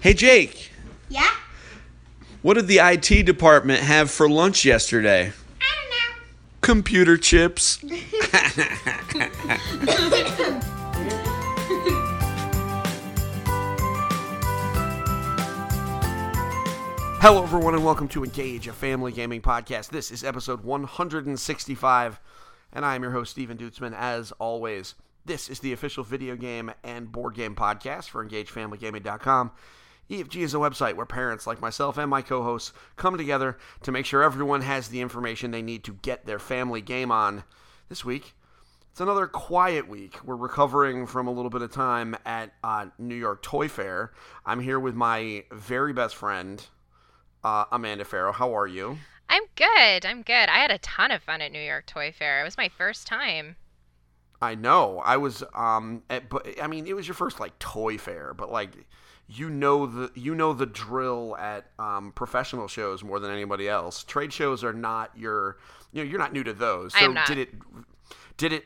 [0.00, 0.70] Hey, Jake,
[1.08, 1.28] Yeah?
[2.42, 5.32] what did the IT department have for lunch yesterday?
[5.60, 5.64] I
[6.62, 7.76] Computer chips.
[7.78, 7.96] don't know.
[9.86, 10.66] Computer chips.
[17.22, 19.90] Hello, everyone, and welcome to Engage, a family gaming podcast.
[19.90, 22.18] This is episode 165,
[22.72, 23.94] and I am your host, Stephen Duetzmann.
[23.94, 24.94] As always,
[25.26, 29.50] this is the official video game and board game podcast for EngageFamilyGaming.com.
[30.10, 33.92] EFG is a website where parents like myself and my co hosts come together to
[33.92, 37.44] make sure everyone has the information they need to get their family game on.
[37.88, 38.34] This week,
[38.90, 40.18] it's another quiet week.
[40.24, 44.12] We're recovering from a little bit of time at uh, New York Toy Fair.
[44.44, 46.64] I'm here with my very best friend,
[47.44, 48.34] uh, Amanda Farough.
[48.34, 48.98] How are you?
[49.28, 50.04] I'm good.
[50.04, 50.48] I'm good.
[50.48, 52.40] I had a ton of fun at New York Toy Fair.
[52.40, 53.56] It was my first time.
[54.42, 55.00] I know.
[55.04, 58.50] I was um at, but I mean it was your first like toy fair, but
[58.50, 58.70] like
[59.32, 64.02] you know the you know the drill at um, professional shows more than anybody else.
[64.04, 65.58] Trade shows are not your
[65.92, 66.92] you know you're not new to those.
[66.94, 67.50] So did it
[68.36, 68.64] did it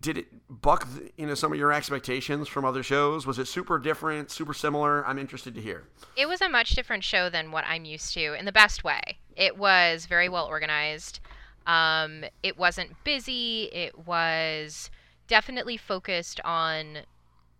[0.00, 3.26] did it buck the, you know some of your expectations from other shows?
[3.26, 5.06] Was it super different, super similar?
[5.06, 5.84] I'm interested to hear.
[6.16, 9.00] It was a much different show than what I'm used to in the best way.
[9.36, 11.20] It was very well organized.
[11.66, 13.70] Um, it wasn't busy.
[13.72, 14.90] It was
[15.28, 16.98] definitely focused on.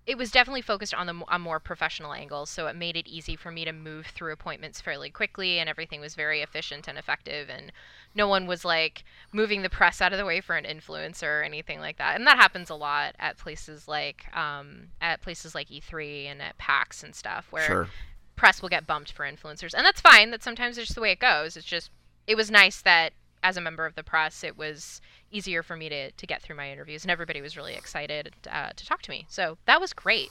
[0.06, 3.36] It was definitely focused on the on more professional angles, so it made it easy
[3.36, 7.48] for me to move through appointments fairly quickly, and everything was very efficient and effective,
[7.48, 7.72] and
[8.14, 11.42] no one was like moving the press out of the way for an influencer or
[11.42, 12.16] anything like that.
[12.16, 16.58] And that happens a lot at places like um, at places like E3 and at
[16.58, 17.88] PAX and stuff, where Sure.
[18.36, 20.30] press will get bumped for influencers, and that's fine.
[20.32, 21.56] That sometimes it's just the way it goes.
[21.56, 21.90] It's just
[22.26, 23.14] it was nice that
[23.44, 25.00] as a member of the press, it was
[25.30, 28.70] easier for me to to get through my interviews, and everybody was really excited uh,
[28.74, 29.26] to talk to me.
[29.28, 30.30] So that was great.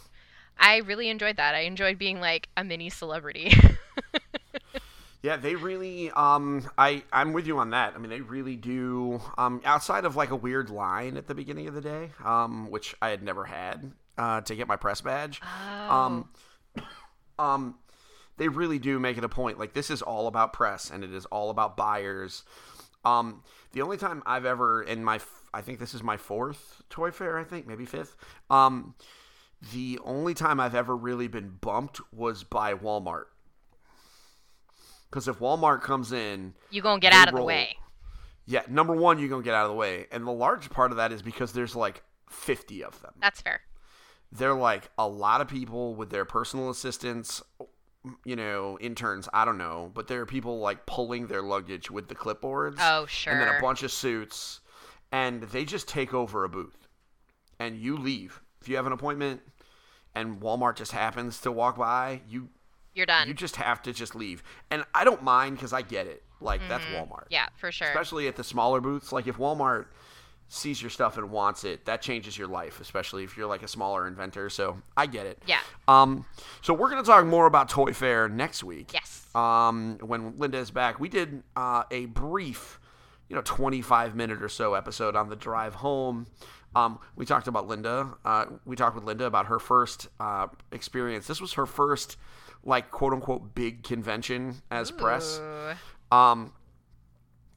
[0.57, 1.55] I really enjoyed that.
[1.55, 3.53] I enjoyed being like a mini celebrity.
[5.23, 6.11] Yeah, they really.
[6.11, 7.93] Um, I I'm with you on that.
[7.95, 9.21] I mean, they really do.
[9.37, 12.93] Um, outside of like a weird line at the beginning of the day, um, which
[13.01, 15.41] I had never had uh, to get my press badge.
[15.89, 16.27] Um,
[17.39, 17.75] um,
[18.35, 19.57] they really do make it a point.
[19.57, 22.43] Like this is all about press, and it is all about buyers.
[23.05, 23.43] Um,
[23.73, 25.19] the only time I've ever in my,
[25.53, 27.37] I think this is my fourth toy fair.
[27.37, 28.15] I think maybe fifth.
[28.49, 28.95] Um,
[29.73, 33.25] the only time I've ever really been bumped was by Walmart.
[35.09, 37.77] Because if Walmart comes in, you gonna get out of the way.
[38.45, 40.97] yeah, number one, you're gonna get out of the way, and the large part of
[40.97, 43.13] that is because there's like 50 of them.
[43.21, 43.61] That's fair.
[44.31, 47.43] They're like a lot of people with their personal assistants,
[48.25, 49.29] you know, interns.
[49.33, 52.77] I don't know, but there are people like pulling their luggage with the clipboards.
[52.79, 53.33] Oh sure.
[53.33, 54.59] and then a bunch of suits,
[55.11, 56.87] and they just take over a booth,
[57.59, 59.41] and you leave if you have an appointment,
[60.15, 62.21] and Walmart just happens to walk by.
[62.27, 62.49] You
[62.93, 63.27] You're done.
[63.27, 66.23] you just have to just leave, and I don't mind because I get it.
[66.41, 67.31] Like that's Walmart Mm-hmm.
[67.33, 67.87] yeah, for sure.
[67.87, 69.13] especially at the smaller booths.
[69.13, 69.85] Like if Walmart
[70.47, 73.67] sees your stuff and wants it, that changes your life, especially if you're like a
[73.67, 74.49] smaller inventor.
[74.49, 75.41] So I get it.
[75.47, 75.59] Yeah.
[75.87, 76.25] Um.
[76.61, 78.93] So we're gonna talk more about Toy Fair next week.
[78.93, 79.27] Yes.
[79.35, 79.97] Um.
[80.01, 82.79] When Linda is back, we did uh, a brief,
[83.29, 86.27] you know, 25 minute or so episode on the drive home.
[86.75, 88.15] Um, we talked about Linda.
[88.25, 91.27] Uh, we talked with Linda about her first uh, experience.
[91.27, 92.17] This was her first,
[92.63, 95.39] like, quote unquote, big convention as press
[96.11, 96.51] um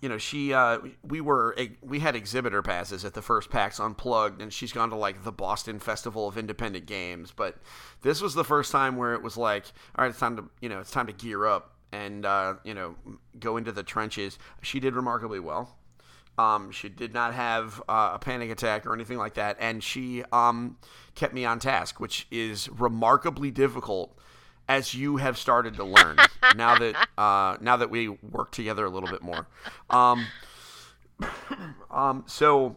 [0.01, 4.43] you know she uh we were we had exhibitor passes at the first pax unplugged
[4.43, 7.57] and she's gone to like the boston festival of independent games but
[8.03, 9.65] this was the first time where it was like
[9.97, 12.75] all right it's time to you know it's time to gear up and uh you
[12.75, 12.95] know
[13.39, 14.39] go into the trenches.
[14.62, 15.77] She did remarkably well.
[16.39, 20.23] Um, she did not have uh, a panic attack or anything like that, and she
[20.33, 20.77] um,
[21.15, 24.19] kept me on task, which is remarkably difficult,
[24.69, 26.19] as you have started to learn
[26.56, 29.47] now that uh, now that we work together a little bit more.
[29.91, 30.27] Um,
[31.91, 32.76] um, so,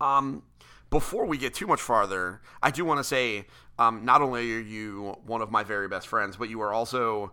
[0.00, 0.42] um,
[0.90, 3.46] before we get too much farther, I do want to say,
[3.78, 7.32] um, not only are you one of my very best friends, but you are also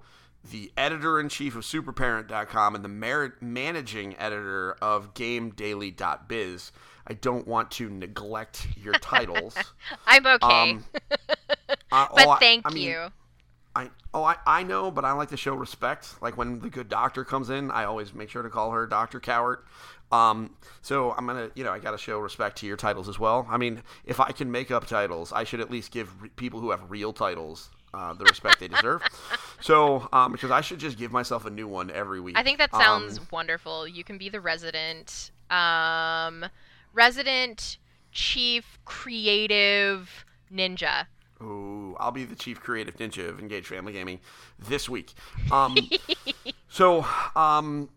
[0.51, 6.71] the editor in chief of superparent.com and the mer- managing editor of gamedaily.biz.
[7.07, 9.55] I don't want to neglect your titles.
[10.07, 10.71] I'm okay.
[10.71, 10.85] Um,
[11.91, 13.07] uh, but oh, I- thank I mean, you.
[13.75, 16.15] I oh I, I know, but I like to show respect.
[16.21, 19.19] Like when the good doctor comes in, I always make sure to call her Doctor
[19.19, 19.59] Cowart.
[20.11, 23.45] Um, so I'm gonna, you know, I gotta show respect to your titles as well.
[23.49, 26.59] I mean, if I can make up titles, I should at least give re- people
[26.61, 29.01] who have real titles uh, the respect they deserve.
[29.61, 32.37] So, um, because I should just give myself a new one every week.
[32.37, 33.87] I think that sounds Um, wonderful.
[33.87, 36.45] You can be the resident, um,
[36.93, 37.77] resident
[38.11, 41.07] chief creative ninja.
[41.41, 44.19] Ooh, I'll be the chief creative ninja of Engage Family Gaming
[44.57, 45.13] this week.
[45.51, 45.75] Um,
[46.69, 47.05] so,
[47.35, 47.89] um,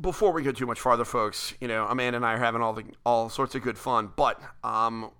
[0.00, 2.74] before we go too much farther, folks, you know, Amanda and I are having all
[2.74, 5.10] the all sorts of good fun, but um,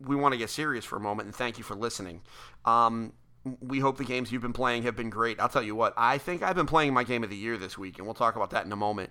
[0.00, 2.22] we want to get serious for a moment and thank you for listening.
[2.64, 3.14] Um,
[3.60, 5.40] we hope the games you've been playing have been great.
[5.40, 7.78] I'll tell you what, I think I've been playing my game of the year this
[7.78, 9.10] week, and we'll talk about that in a moment.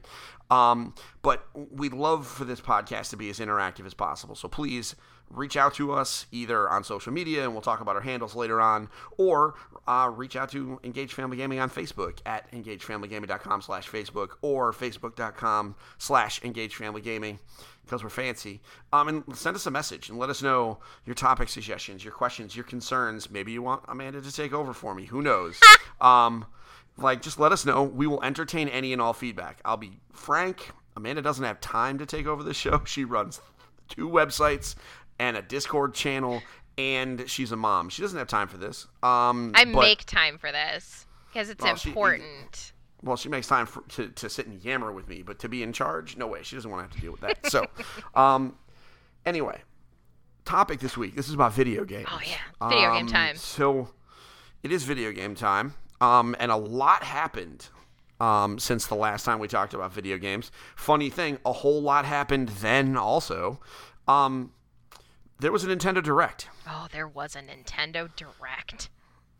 [0.51, 4.35] Um, but we'd love for this podcast to be as interactive as possible.
[4.35, 4.95] So please
[5.29, 8.61] reach out to us either on social media, and we'll talk about our handles later
[8.61, 9.55] on, or
[9.87, 15.75] uh, reach out to Engage Family Gaming on Facebook at engagefamilygaming.com slash Facebook or facebook.com
[15.97, 17.39] slash engagefamilygaming
[17.85, 18.61] because we're fancy.
[18.91, 22.55] Um, and send us a message and let us know your topic suggestions, your questions,
[22.55, 23.31] your concerns.
[23.31, 25.05] Maybe you want Amanda to take over for me.
[25.05, 25.59] Who knows?
[26.01, 26.45] um,
[26.97, 27.83] like, just let us know.
[27.83, 29.61] We will entertain any and all feedback.
[29.63, 30.71] I'll be frank.
[30.95, 32.81] Amanda doesn't have time to take over the show.
[32.85, 33.39] She runs
[33.87, 34.75] two websites
[35.19, 36.41] and a Discord channel,
[36.77, 37.89] and she's a mom.
[37.89, 38.85] She doesn't have time for this.
[39.03, 42.73] Um, I but- make time for this because it's Well, she- important.
[43.03, 45.63] well, she makes time for, to, to sit and yammer with me, but to be
[45.63, 46.43] in charge, no way.
[46.43, 47.49] She doesn't want to have to deal with that.
[47.51, 47.65] So,
[48.19, 48.55] um,
[49.25, 49.61] anyway,
[50.45, 51.15] topic this week.
[51.15, 52.07] This is about video games.
[52.11, 52.69] Oh, yeah.
[52.69, 53.35] Video game Um, time.
[53.35, 53.89] So,
[54.63, 57.67] it is video game time, um, and a lot happened
[58.19, 60.51] um, since the last time we talked about video games.
[60.75, 63.59] Funny thing, a whole lot happened then also.
[64.07, 64.51] Um,
[65.39, 66.47] there was a Nintendo Direct.
[66.67, 68.89] Oh, there was a Nintendo Direct.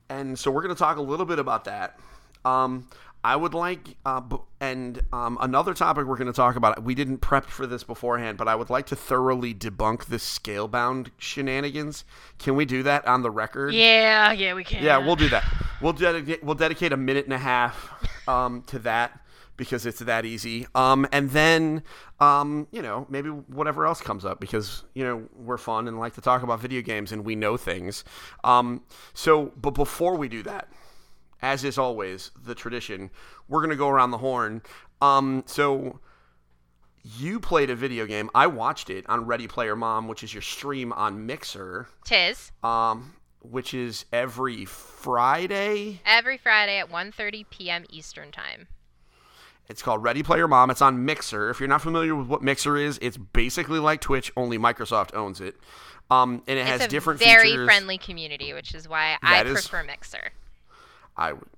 [0.09, 1.99] and so we're going to talk a little bit about that.
[2.45, 2.87] Um,
[3.23, 6.83] I would like, uh, b- and um, another topic we're going to talk about.
[6.83, 11.09] We didn't prep for this beforehand, but I would like to thoroughly debunk the scalebound
[11.17, 12.05] shenanigans.
[12.37, 13.73] Can we do that on the record?
[13.73, 14.83] Yeah, yeah, we can.
[14.83, 15.43] Yeah, we'll do that.
[15.81, 17.91] We'll dedicate we'll dedicate a minute and a half
[18.29, 19.19] um, to that
[19.57, 20.67] because it's that easy.
[20.75, 21.83] Um, and then
[22.19, 26.13] um, you know maybe whatever else comes up because you know we're fun and like
[26.15, 28.03] to talk about video games and we know things.
[28.43, 28.83] Um,
[29.13, 30.69] so, but before we do that,
[31.41, 33.09] as is always the tradition,
[33.49, 34.61] we're gonna go around the horn.
[35.01, 35.99] Um, so.
[37.15, 38.29] You played a video game.
[38.35, 43.13] I watched it on Ready Player Mom, which is your stream on Mixer Tis um,
[43.41, 46.01] which is every Friday.
[46.05, 47.85] every Friday at 1:30 p.m.
[47.89, 48.67] Eastern Time.
[49.69, 50.69] It's called Ready Player Mom.
[50.69, 51.49] It's on Mixer.
[51.49, 55.41] If you're not familiar with what Mixer is, it's basically like Twitch, only Microsoft owns
[55.41, 55.57] it.
[56.09, 57.65] Um, and it has it's a different very features.
[57.67, 60.31] friendly community, which is why I That is- prefer Mixer.
[61.17, 61.49] I would.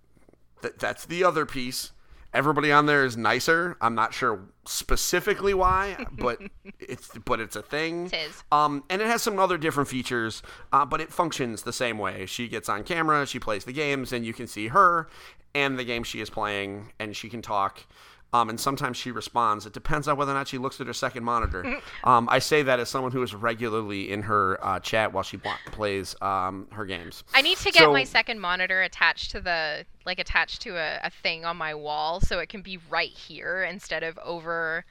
[0.61, 1.91] Th- that's the other piece.
[2.33, 3.75] Everybody on there is nicer.
[3.81, 6.39] I'm not sure specifically why, but
[6.79, 8.09] it's but it's a thing.
[8.09, 8.43] Tis.
[8.51, 10.41] Um, and it has some other different features,
[10.71, 12.25] uh, but it functions the same way.
[12.27, 15.07] She gets on camera, she plays the games, and you can see her
[15.55, 17.83] and the game she is playing, and she can talk.
[18.31, 19.65] Um, and sometimes she responds.
[19.65, 21.79] It depends on whether or not she looks at her second monitor.
[22.03, 25.39] um, I say that as someone who is regularly in her uh, chat while she
[25.71, 27.23] plays um, her games.
[27.33, 30.99] I need to get So- my second monitor attached to the like attached to a,
[31.05, 34.85] a thing on my wall so it can be right here instead of over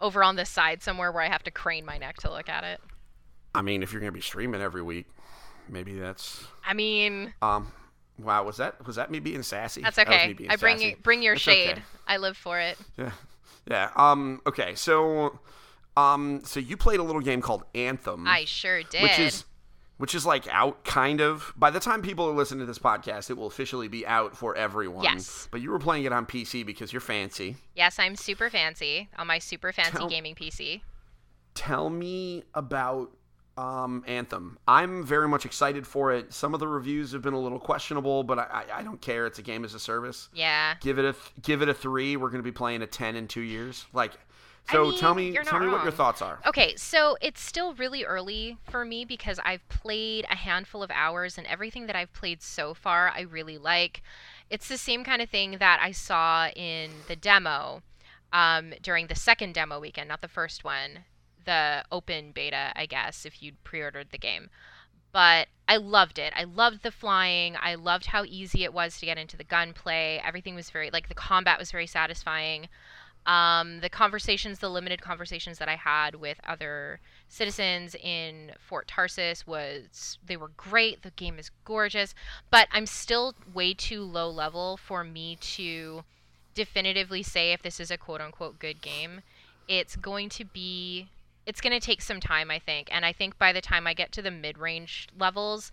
[0.00, 2.64] over on the side somewhere where I have to crane my neck to look at
[2.64, 2.80] it.
[3.54, 5.06] I mean, if you're going to be streaming every week,
[5.68, 7.70] maybe that's I mean, um.
[8.24, 9.82] Wow, was that was that me being sassy?
[9.82, 10.32] that's That okay.
[10.32, 10.90] being I bring sassy.
[10.90, 11.72] you, bring your shade.
[11.72, 11.82] okay.
[12.06, 12.78] I live for it.
[12.96, 13.12] Yeah,
[13.68, 13.90] yeah.
[13.96, 14.40] Um.
[14.46, 14.74] Okay.
[14.74, 15.38] So,
[15.96, 16.42] um.
[16.44, 19.02] So you played a little game called Anthem, I sure did.
[19.02, 19.44] which is
[19.98, 21.52] which is like out kind of.
[21.56, 24.56] By the time people are listening to this podcast, it will officially be out for
[24.56, 25.04] everyone.
[25.04, 25.46] Yes.
[25.50, 27.56] But you were playing it on PC because you're fancy.
[27.76, 30.80] yes, I'm super fancy on my super fancy Tell- gaming PC.
[31.54, 33.10] Tell me about
[33.60, 34.58] um, Anthem.
[34.66, 36.32] I'm very much excited for it.
[36.32, 39.26] Some of the reviews have been a little questionable, but I, I, I don't care.
[39.26, 40.28] It's a game as a service.
[40.32, 40.74] Yeah.
[40.80, 42.16] Give it a th- give it a three.
[42.16, 43.86] We're going to be playing a ten in two years.
[43.92, 44.12] Like,
[44.68, 46.40] I so mean, tell me tell me what your thoughts are.
[46.46, 51.36] Okay, so it's still really early for me because I've played a handful of hours
[51.36, 54.02] and everything that I've played so far I really like.
[54.48, 57.82] It's the same kind of thing that I saw in the demo
[58.32, 61.04] um, during the second demo weekend, not the first one,
[61.50, 64.48] the open beta, I guess, if you'd pre ordered the game.
[65.12, 66.32] But I loved it.
[66.36, 67.56] I loved the flying.
[67.60, 70.22] I loved how easy it was to get into the gunplay.
[70.24, 72.68] Everything was very, like, the combat was very satisfying
[73.26, 79.46] um, the conversations, the limited conversations that I had with other citizens in Fort Tarsis
[79.46, 81.02] was they were great.
[81.02, 82.14] The game is gorgeous,
[82.50, 86.04] but I'm still way too low level for me to
[86.54, 89.20] definitively say if this is a quote unquote good game.
[89.68, 91.08] It's going to be
[91.46, 92.88] it's going to take some time, I think.
[92.92, 95.72] And I think by the time I get to the mid-range levels,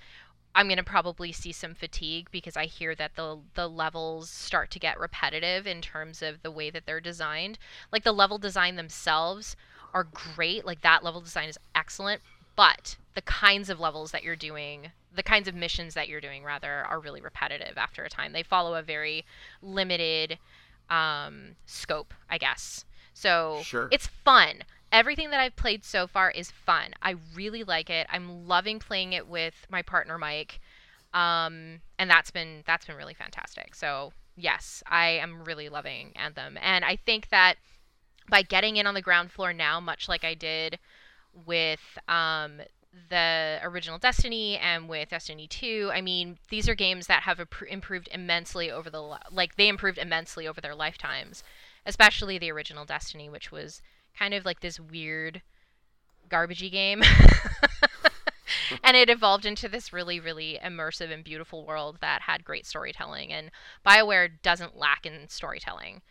[0.55, 4.71] I'm going to probably see some fatigue because I hear that the the levels start
[4.71, 7.59] to get repetitive in terms of the way that they're designed.
[7.91, 9.55] Like the level design themselves
[9.93, 10.65] are great.
[10.65, 12.21] Like that level design is excellent,
[12.55, 16.43] but the kinds of levels that you're doing the kinds of missions that you're doing
[16.43, 19.25] rather are really repetitive after a time they follow a very
[19.63, 20.38] limited
[20.91, 23.88] um, scope i guess so Sure.
[23.91, 26.94] it's fun everything that i've played so far is fun.
[27.01, 28.08] I really like it.
[28.12, 30.60] I'm loving playing it with my partner mike.
[31.13, 33.75] Um, and that's been that's been really fantastic.
[33.75, 36.58] So yes i am really loving anthem.
[36.62, 37.56] And i think that
[38.29, 40.77] by getting in on the ground floor now much like i did
[41.46, 42.62] with um,
[43.10, 45.91] the original Destiny and with Destiny 2.
[45.94, 50.48] I mean, these are games that have improved immensely over the like they improved immensely
[50.48, 51.44] over their lifetimes,
[51.86, 53.82] especially the original Destiny, which was
[54.17, 55.41] kind of like this weird
[56.29, 57.03] garbagey game.
[58.83, 63.31] and it evolved into this really really immersive and beautiful world that had great storytelling
[63.31, 63.51] and
[63.86, 66.01] BioWare doesn't lack in storytelling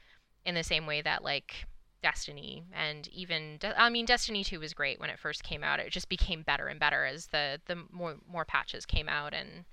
[0.45, 1.67] in the same way that like
[2.03, 5.81] Destiny and even De- I mean Destiny 2 was great when it first came out.
[5.81, 9.65] It just became better and better as the the more more patches came out and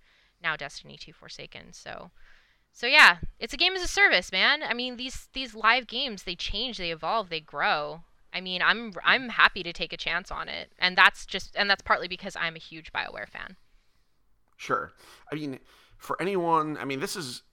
[0.42, 1.74] now Destiny 2 Forsaken.
[1.74, 2.12] So
[2.72, 4.64] so yeah, it's a game as a service, man.
[4.64, 8.02] I mean these these live games they change, they evolve, they grow.
[8.34, 10.72] I mean, I'm I'm happy to take a chance on it.
[10.80, 13.56] And that's just and that's partly because I'm a huge BioWare fan.
[14.58, 14.94] Sure.
[15.32, 15.60] I mean,
[15.98, 17.44] for anyone, I mean, this is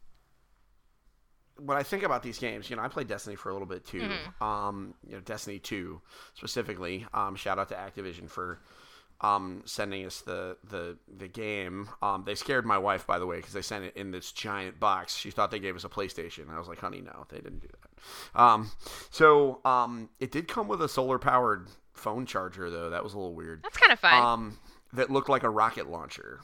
[1.56, 2.70] when I think about these games.
[2.70, 4.02] You know, I played Destiny for a little bit too.
[4.02, 4.42] Mhm.
[4.44, 6.00] Um, you know, Destiny Two
[6.34, 7.06] specifically.
[7.12, 8.60] Um, shout out to Activision for
[9.22, 11.88] um sending us the the the game.
[12.02, 14.80] Um, they scared my wife by the way because they sent it in this giant
[14.80, 15.16] box.
[15.16, 16.50] She thought they gave us a PlayStation.
[16.50, 18.40] I was like, honey, no, they didn't do that.
[18.40, 18.70] Um,
[19.10, 22.90] so um, it did come with a solar powered phone charger though.
[22.90, 23.62] That was a little weird.
[23.62, 24.22] That's kind of fun.
[24.22, 24.58] Um,
[24.92, 26.40] that looked like a rocket launcher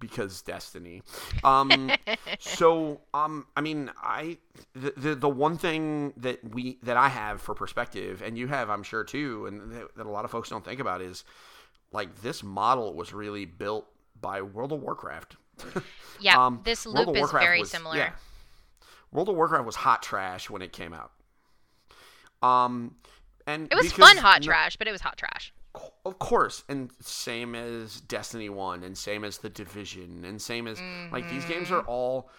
[0.00, 1.02] because Destiny.
[1.44, 1.90] Um,
[2.38, 4.38] so um, I mean, I
[4.74, 8.70] the, the the one thing that we that I have for perspective, and you have,
[8.70, 11.24] I'm sure too, and that, that a lot of folks don't think about is
[11.92, 13.86] like this model was really built
[14.20, 15.36] by World of Warcraft.
[16.20, 17.96] yeah, um, this loop is very was- similar.
[17.96, 18.10] yeah.
[19.12, 21.12] World of Warcraft was hot trash when it came out.
[22.42, 22.96] Um,
[23.46, 25.52] and It was fun hot no- trash, but it was hot trash.
[26.04, 30.80] of course, and same as Destiny One, and same as the Division, and same as
[31.12, 32.30] like these games are all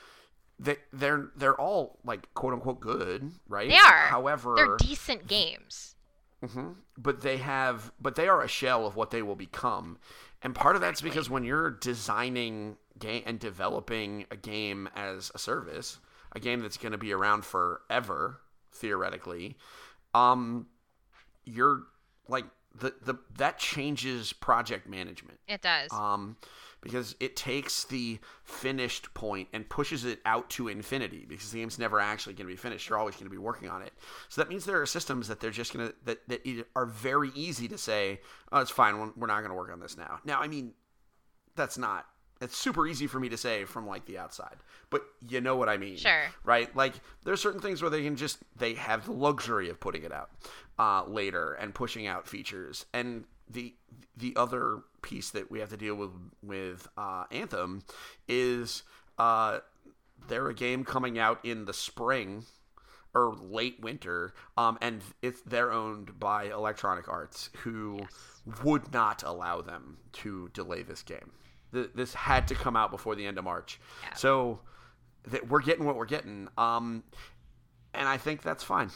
[0.59, 3.69] they they're they're all like quote unquote good, right?
[3.69, 4.07] They are.
[4.07, 5.95] However, They're decent games.
[6.43, 6.75] Mhm.
[6.97, 9.97] But they have, but they are a shell of what they will become,
[10.43, 15.39] and part of that's because when you're designing game and developing a game as a
[15.39, 15.99] service,
[16.33, 18.41] a game that's going to be around forever,
[18.71, 19.57] theoretically,
[20.13, 20.67] um,
[21.43, 21.83] you're
[22.27, 25.91] like the the that changes project management It does.
[25.91, 26.37] um,
[26.81, 31.79] because it takes the finished point and pushes it out to infinity because the game's
[31.79, 32.87] never actually going to be finished.
[32.87, 33.93] You're always going to be working on it.
[34.29, 37.31] So that means there are systems that they're just going to that that are very
[37.35, 38.97] easy to say, "Oh, it's fine.
[38.99, 40.73] We're- We're not going to work on this now." Now, I mean,
[41.55, 42.05] that's not.
[42.39, 44.57] It's super easy for me to say from like the outside,
[44.91, 46.25] but you know what I mean, Sure.
[46.43, 46.73] right?
[46.75, 46.93] Like
[47.23, 50.29] there's certain things where they can just they have the luxury of putting it out
[50.77, 52.85] uh, later and pushing out features.
[52.93, 53.75] And the
[54.15, 56.11] the other piece that we have to deal with
[56.43, 57.83] with uh, Anthem
[58.27, 58.83] is
[59.17, 59.59] uh,
[60.27, 62.45] they're a game coming out in the spring
[63.13, 67.99] or late winter, um, and it's they're owned by Electronic Arts, who
[68.63, 71.31] would not allow them to delay this game.
[71.73, 74.13] Th- This had to come out before the end of March, Yeah.
[74.15, 74.59] so
[75.25, 77.03] that we're getting what we're getting, um,
[77.93, 78.89] and I think that's fine.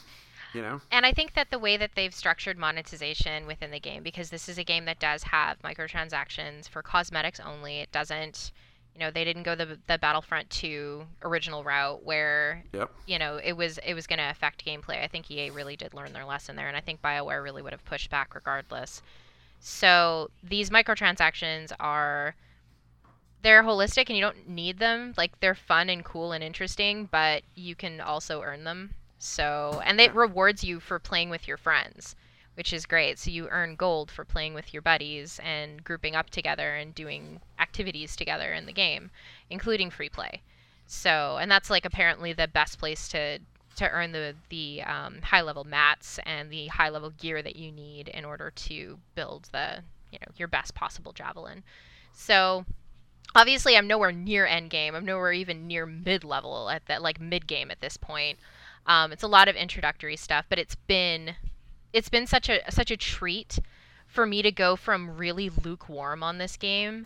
[0.53, 4.03] You know, And I think that the way that they've structured monetization within the game,
[4.03, 8.51] because this is a game that does have microtransactions for cosmetics only, it doesn't,
[8.93, 13.37] you know, they didn't go the the Battlefront 2 original route where, yep, you know,
[13.37, 15.01] it was it was going to affect gameplay.
[15.01, 17.71] I think EA really did learn their lesson there, and I think BioWare really would
[17.73, 19.01] have pushed back regardless.
[19.61, 22.35] So these microtransactions are
[23.41, 25.13] they're holistic and you don't need them.
[25.17, 28.95] Like they're fun and cool and interesting, but you can also earn them.
[29.23, 32.15] So and it rewards you for playing with your friends,
[32.55, 33.19] which is great.
[33.19, 37.39] So you earn gold for playing with your buddies and grouping up together and doing
[37.59, 39.11] activities together in the game,
[39.47, 40.41] including free play.
[40.87, 43.37] So and that's like apparently the best place to
[43.75, 47.71] to earn the the um, high level mats and the high level gear that you
[47.71, 51.63] need in order to build the you know your best possible javelin.
[52.11, 52.65] So
[53.35, 54.95] obviously I'm nowhere near end game.
[54.95, 58.39] I'm nowhere even near mid level at that like mid game at this point.
[58.85, 61.35] Um, it's a lot of introductory stuff, but it's been
[61.93, 63.59] it's been such a such a treat
[64.07, 67.05] for me to go from really lukewarm on this game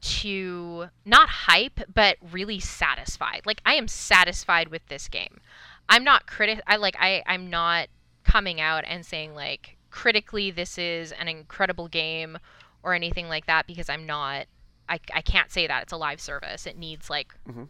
[0.00, 3.42] to not hype but really satisfied.
[3.46, 5.40] Like I am satisfied with this game.
[5.88, 7.88] I'm not critic I like I I'm not
[8.24, 12.38] coming out and saying like critically this is an incredible game
[12.82, 14.46] or anything like that because I'm not.
[14.88, 16.66] I, I can't say that it's a live service.
[16.66, 17.68] It needs like Mhm.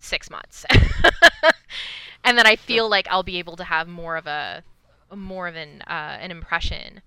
[0.00, 0.64] Six months,
[2.24, 4.64] and then I feel like I'll be able to have more of a
[5.14, 7.02] more of an uh, an impression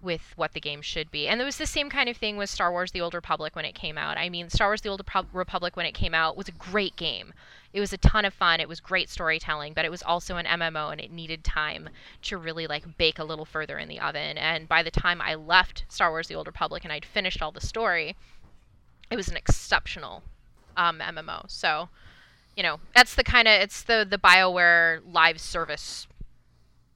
[0.00, 1.26] with what the game should be.
[1.26, 3.64] And it was the same kind of thing with Star Wars: The Old Republic when
[3.64, 4.16] it came out.
[4.16, 6.96] I mean, Star Wars: The Old Repu- Republic when it came out was a great
[6.96, 7.32] game.
[7.72, 8.60] It was a ton of fun.
[8.60, 11.90] It was great storytelling, but it was also an MMO and it needed time
[12.22, 14.38] to really like bake a little further in the oven.
[14.38, 17.52] And by the time I left Star Wars: The Old Republic and I'd finished all
[17.52, 18.16] the story,
[19.10, 20.22] it was an exceptional
[20.76, 21.50] um, MMO.
[21.50, 21.88] So,
[22.58, 26.08] you know, that's the kind of it's the the BioWare live service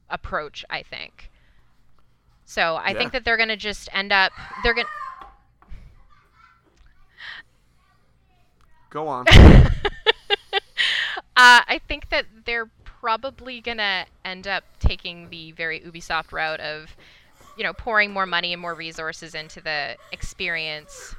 [0.09, 1.31] approach, I think.
[2.45, 2.99] So I Yeah.
[2.99, 4.89] think that they're gonna just end up they're gonna
[8.91, 9.27] Go on.
[9.31, 9.71] uh,
[11.35, 16.95] I think that they're probably gonna end up taking the very Ubisoft route of,
[17.57, 21.15] you know, pouring more money and more resources into the experience.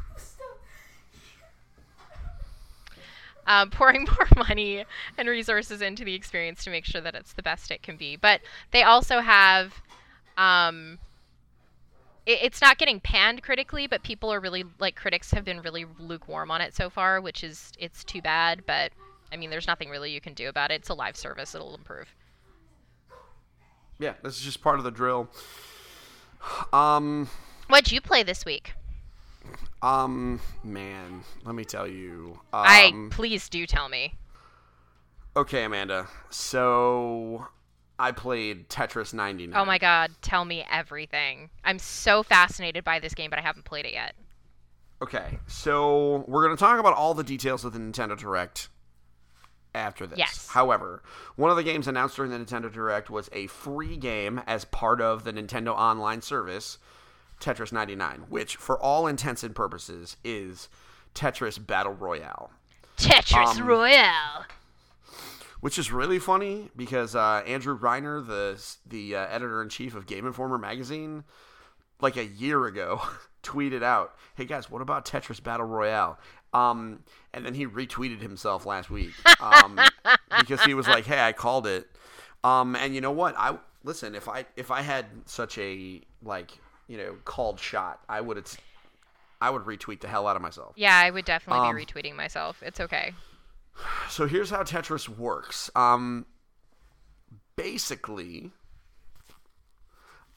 [3.46, 4.84] Um, pouring more money
[5.18, 8.16] and resources into the experience to make sure that it's the best it can be.
[8.16, 9.82] But they also have,
[10.38, 10.98] um,
[12.26, 15.84] it, it's not getting panned critically, but people are really like critics have been really
[15.98, 18.64] lukewarm on it so far, which is it's too bad.
[18.66, 18.92] But
[19.32, 20.76] I mean, there's nothing really you can do about it.
[20.76, 22.14] It's a live service; it'll improve.
[23.98, 25.28] yeah, this is just part of the drill.
[26.72, 27.28] Um,
[27.68, 28.74] What'd you play this week?
[29.84, 32.38] Um, man, let me tell you.
[32.52, 34.14] Um, I please do tell me.
[35.36, 36.06] Okay, Amanda.
[36.30, 37.46] So
[37.98, 39.60] I played Tetris 99.
[39.60, 41.50] Oh my god, tell me everything.
[41.64, 44.14] I'm so fascinated by this game, but I haven't played it yet.
[45.02, 48.68] Okay, so we're going to talk about all the details of the Nintendo Direct
[49.74, 50.18] after this.
[50.18, 50.48] Yes.
[50.48, 51.02] However,
[51.36, 55.02] one of the games announced during the Nintendo Direct was a free game as part
[55.02, 56.78] of the Nintendo Online service,
[57.44, 60.68] Tetris 99, which, for all intents and purposes, is
[61.14, 62.50] Tetris Battle Royale.
[62.96, 64.46] Tetris Um, Royale.
[65.60, 70.06] Which is really funny because uh, Andrew Reiner, the the uh, editor in chief of
[70.06, 71.24] Game Informer magazine,
[72.00, 73.00] like a year ago,
[73.42, 76.18] tweeted out, "Hey guys, what about Tetris Battle Royale?"
[76.52, 77.00] Um,
[77.32, 79.80] and then he retweeted himself last week um,
[80.38, 81.88] because he was like, "Hey, I called it."
[82.42, 83.34] Um, and you know what?
[83.38, 84.14] I listen.
[84.14, 86.50] If I if I had such a like
[86.88, 88.58] you know called shot, I would have.
[89.40, 90.72] I would retweet the hell out of myself.
[90.76, 92.62] Yeah, I would definitely Um, be retweeting myself.
[92.62, 93.12] It's okay.
[94.08, 95.68] So here's how Tetris works.
[95.74, 96.24] Um,
[97.56, 98.52] basically,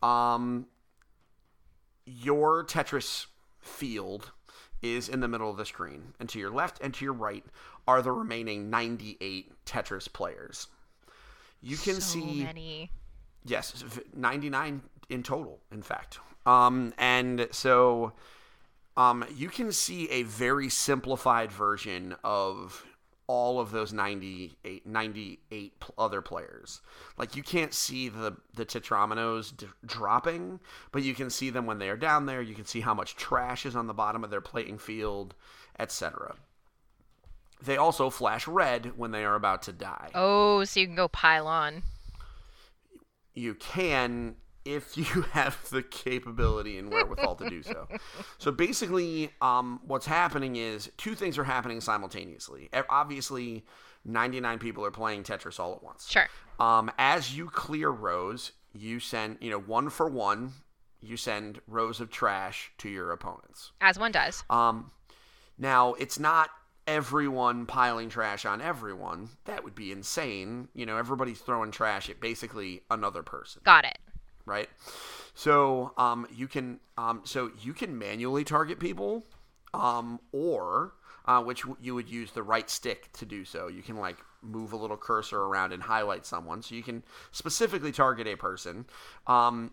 [0.01, 0.65] um,
[2.05, 3.27] your Tetris
[3.59, 4.31] field
[4.81, 7.45] is in the middle of the screen, and to your left and to your right
[7.87, 10.67] are the remaining 98 Tetris players.
[11.61, 12.91] You can so see many.
[13.45, 13.83] Yes,
[14.13, 16.19] 99 in total, in fact.
[16.47, 18.13] Um, and so
[18.95, 22.85] um, you can see a very simplified version of
[23.27, 26.79] all of those 98, 98 other players.
[27.17, 30.61] Like you can't see the the tetrominos d- dropping,
[30.93, 32.41] but you can see them when they are down there.
[32.41, 35.35] You can see how much trash is on the bottom of their playing field,
[35.77, 36.35] etc.
[37.61, 41.07] They also flash red when they are about to die Oh, so you can go
[41.09, 41.83] pile on.
[43.33, 44.35] you can
[44.67, 47.87] if you have the capability and wherewithal to do so.
[48.37, 52.69] So basically, um, what's happening is two things are happening simultaneously.
[52.89, 53.65] Obviously,
[54.05, 56.09] 99 people are playing Tetris all at once.
[56.09, 56.27] Sure.
[56.59, 60.53] Um, as you clear rows, you send, you know, one for one,
[61.01, 63.71] you send rows of trash to your opponents.
[63.81, 64.43] As one does.
[64.49, 64.91] Um,
[65.57, 66.49] now, it's not
[66.87, 69.29] everyone piling trash on everyone.
[69.45, 70.69] That would be insane.
[70.73, 73.97] You know, everybody's throwing trash at basically another person Got it.
[74.47, 74.69] Right?
[75.35, 79.23] So um, you can um, so you can manually target people,
[79.73, 80.93] um, or
[81.25, 83.67] uh, which you would use the right stick to do so.
[83.67, 87.91] You can like move a little cursor around and highlight someone, so you can specifically
[87.91, 88.85] target a person.
[89.27, 89.71] Um,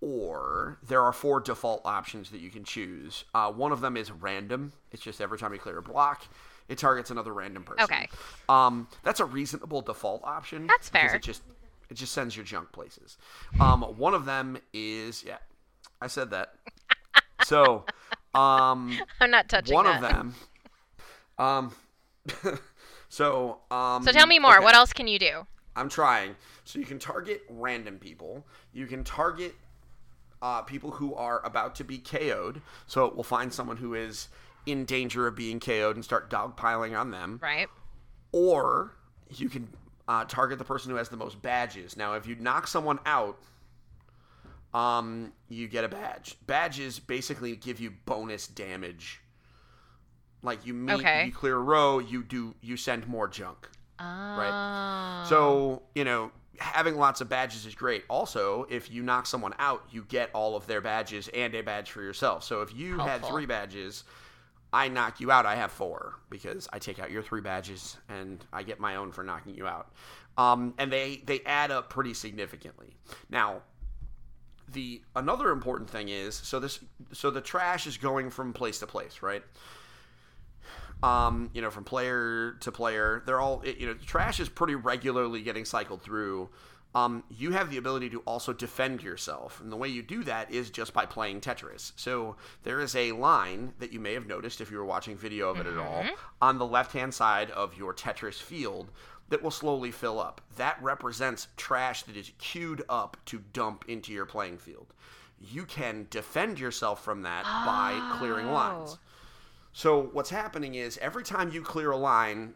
[0.00, 3.24] or there are four default options that you can choose.
[3.34, 4.72] Uh, one of them is random.
[4.92, 6.26] It's just every time you clear a block,
[6.68, 7.84] it targets another random person.
[7.84, 8.08] Okay.
[8.48, 10.66] Um, that's a reasonable default option.
[10.66, 11.14] That's fair.
[11.14, 11.42] It just
[11.90, 13.16] it just sends your junk places.
[13.60, 15.38] Um, one of them is yeah,
[16.00, 16.54] I said that.
[17.44, 17.84] So,
[18.34, 19.96] um, I'm not touching one that.
[19.96, 20.34] of them,
[21.38, 21.74] um,
[23.08, 24.56] so um, So tell me more.
[24.56, 24.64] okay.
[24.64, 25.46] What else can you do?
[25.76, 26.36] I'm trying.
[26.64, 28.46] So you can target random people.
[28.72, 29.54] You can target
[30.40, 32.60] uh, people who are about to be KO'd.
[32.86, 34.28] So it will find someone who is
[34.66, 37.40] in danger of being KO'd and start dogpiling on them.
[37.42, 37.66] Right.
[38.32, 38.92] Or
[39.28, 39.68] you can
[40.08, 41.96] uh, target the person who has the most badges.
[41.96, 43.38] Now, if you knock someone out,
[44.72, 46.36] um, you get a badge.
[46.46, 49.20] Badges basically give you bonus damage.
[50.42, 51.26] Like you meet, Okay.
[51.26, 53.68] you clear a row, you do, you send more junk.
[53.98, 55.24] Oh.
[55.28, 58.04] So, you know, having lots of badges is great.
[58.08, 61.90] Also, if you knock someone out, you get all of their badges and a badge
[61.90, 62.44] for yourself.
[62.44, 64.04] So if you had three badges,
[64.74, 68.44] I knock you out, I have four because I take out your three badges and
[68.52, 69.92] I get my own for knocking you out.
[70.36, 72.96] Um, and they they add up pretty significantly.
[73.30, 73.62] Now,
[74.72, 76.80] the another important thing is so this
[77.12, 79.44] so the trash is going from place to place, right?
[81.04, 83.22] um, you know, from player to player.
[83.26, 86.48] They're all, you know, trash is pretty regularly getting cycled through.
[86.94, 89.60] Um, you have the ability to also defend yourself.
[89.60, 91.92] And the way you do that is just by playing Tetris.
[91.96, 95.50] So there is a line that you may have noticed if you were watching video
[95.50, 96.04] of it at all
[96.40, 98.92] on the left hand side of your Tetris field
[99.28, 100.40] that will slowly fill up.
[100.56, 104.94] That represents trash that is queued up to dump into your playing field.
[105.40, 108.90] You can defend yourself from that by clearing lines.
[108.94, 108.98] Oh.
[109.72, 112.54] So what's happening is every time you clear a line,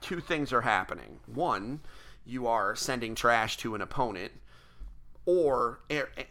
[0.00, 1.20] two things are happening.
[1.26, 1.80] One,
[2.26, 4.32] you are sending trash to an opponent,
[5.24, 5.80] or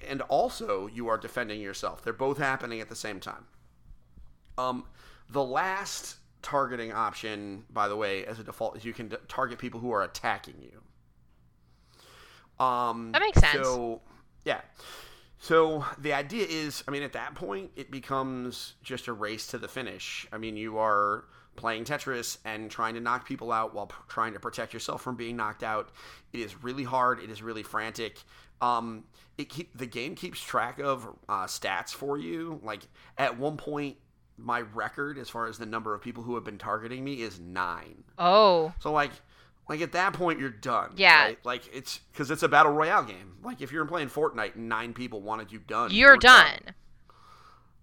[0.07, 2.03] and also you are defending yourself.
[2.03, 3.45] They're both happening at the same time.
[4.57, 4.85] Um,
[5.29, 9.79] the last targeting option, by the way, as a default, is you can target people
[9.79, 10.81] who are attacking you.
[12.63, 13.65] Um, That makes sense.
[13.65, 14.01] So,
[14.45, 14.61] yeah.
[15.39, 19.57] So the idea is, I mean, at that point, it becomes just a race to
[19.57, 20.25] the finish.
[20.31, 21.25] I mean, you are
[21.55, 25.15] playing Tetris and trying to knock people out while p- trying to protect yourself from
[25.15, 25.89] being knocked out.
[26.33, 27.19] It is really hard.
[27.19, 28.19] It is really frantic.
[28.61, 29.03] Um,
[29.37, 32.59] it keep the game keeps track of uh, stats for you.
[32.63, 32.81] Like
[33.17, 33.97] at one point,
[34.37, 37.39] my record as far as the number of people who have been targeting me is
[37.39, 38.03] nine.
[38.17, 38.73] Oh.
[38.79, 39.11] So like,
[39.69, 40.91] like at that point you're done.
[40.95, 41.23] Yeah.
[41.23, 41.45] right?
[41.45, 43.37] Like it's because it's a battle royale game.
[43.43, 46.59] Like if you're playing Fortnite and nine people wanted you done, You're done.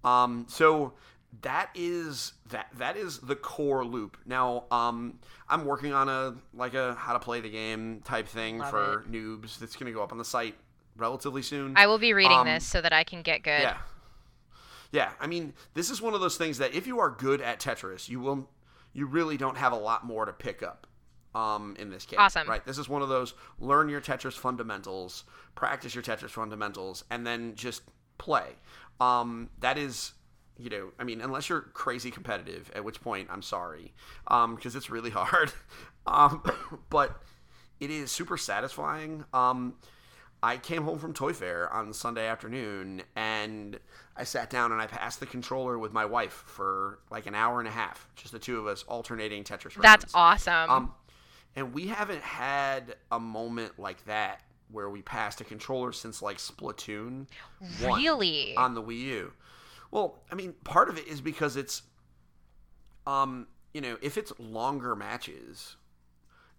[0.05, 0.47] Um.
[0.49, 0.95] So
[1.41, 4.19] that is that that is the core loop.
[4.27, 5.19] Now, um,
[5.49, 9.05] I'm working on a like a how to play the game type thing Love for
[9.09, 9.59] noobs.
[9.59, 10.55] That's going to go up on the site
[10.97, 11.75] relatively soon.
[11.77, 13.63] I will be reading Um, this so that I can get good.
[13.63, 13.79] Yeah.
[14.93, 17.59] Yeah, I mean, this is one of those things that if you are good at
[17.61, 18.51] Tetris, you will
[18.93, 20.87] you really don't have a lot more to pick up
[21.35, 22.47] um in this case, Awesome.
[22.47, 22.63] Right?
[22.67, 27.55] This is one of those learn your Tetris fundamentals, practice your Tetris fundamentals and then
[27.55, 27.81] just
[28.19, 28.49] play.
[29.01, 30.13] Um that is
[30.59, 33.93] you know, I mean, unless you're crazy competitive, at which point I'm sorry,
[34.29, 35.53] um, because it's really hard.
[36.07, 36.43] Um,
[36.91, 37.23] but
[37.81, 39.25] it is super satisfying.
[39.33, 39.75] Um,
[40.43, 43.79] I came home from Toy Fair on Sunday afternoon and
[44.17, 47.61] I sat down and I passed the controller with my wife for like an hour
[47.61, 49.81] and a half, just the two of us alternating Tetris.
[49.81, 50.47] That's rounds.
[50.49, 50.71] awesome.
[50.71, 50.95] Um,
[51.55, 56.39] and we haven't had a moment like that where we passed a controller since like
[56.39, 57.27] Splatoon.
[57.81, 58.57] really?
[58.57, 59.33] on the Wii U.
[59.93, 61.83] Well, I mean, part of it is because it's,
[63.07, 65.77] um, you know, if it's longer matches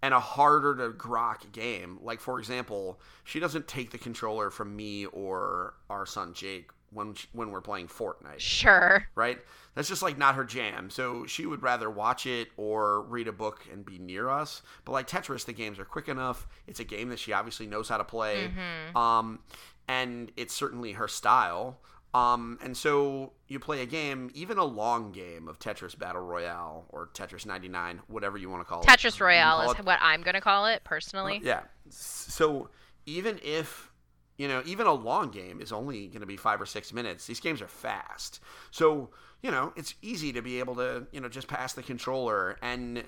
[0.01, 4.73] and a harder to grok game, like for example, she doesn't take the controller from
[4.75, 9.07] me or our son Jake when when we're playing Fortnite sure.
[9.15, 9.39] right?
[9.75, 10.91] That's just like not her jam.
[10.91, 14.61] So she would rather watch it or read a book and be near us.
[14.85, 16.47] But like Tetris, the games are quick enough.
[16.67, 18.51] It's a game that she obviously knows how to play.
[18.95, 19.39] Um,
[19.87, 21.79] and it's certainly her style.
[22.13, 26.85] Um, and so you play a game, even a long game of Tetris Battle Royale
[26.89, 28.87] or Tetris 99, whatever you want to call it.
[28.87, 31.41] Tetris Royale is it what I'm going to call it personally.
[31.43, 31.61] yeah.
[31.89, 32.69] So
[33.05, 33.91] even if
[34.37, 37.27] you know, even a long game is only going to be five or six minutes.
[37.27, 38.39] These games are fast,
[38.71, 42.57] so you know it's easy to be able to you know just pass the controller
[42.61, 43.03] and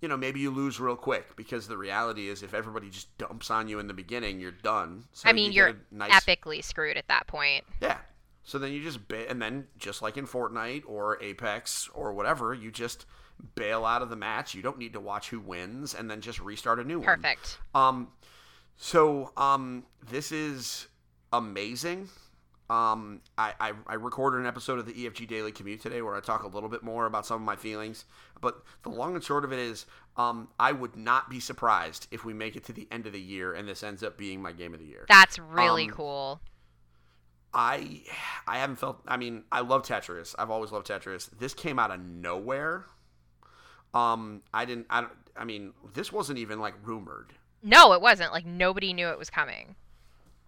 [0.00, 3.50] you know maybe you lose real quick because the reality is if everybody just dumps
[3.50, 5.04] on you in the beginning, you're done.
[5.12, 7.64] So I mean, you you're a nice epically screwed at that point.
[7.80, 7.98] yeah.
[8.42, 12.52] So then you just ba- and then just like in Fortnite or Apex or whatever,
[12.54, 13.06] you just
[13.54, 14.54] bail out of the match.
[14.54, 17.06] You don't need to watch who wins and then just restart a new one.
[17.06, 17.58] Perfect.
[17.74, 18.08] Um,
[18.76, 20.88] so um, this is
[21.32, 22.08] amazing.
[22.68, 26.20] Um, I, I, I recorded an episode of the EFG Daily Commute today where I
[26.20, 28.04] talk a little bit more about some of my feelings.
[28.40, 32.24] But the long and short of it is, um, I would not be surprised if
[32.24, 34.52] we make it to the end of the year and this ends up being my
[34.52, 35.04] game of the year.
[35.08, 36.40] That's really Um, cool.
[37.52, 38.02] I
[38.46, 39.00] I haven't felt.
[39.06, 40.34] I mean, I love Tetris.
[40.38, 41.30] I've always loved Tetris.
[41.38, 42.84] This came out of nowhere.
[43.92, 44.86] Um, I didn't.
[44.90, 45.12] I don't.
[45.36, 47.32] I mean, this wasn't even like rumored.
[47.62, 48.32] No, it wasn't.
[48.32, 49.76] Like nobody knew it was coming.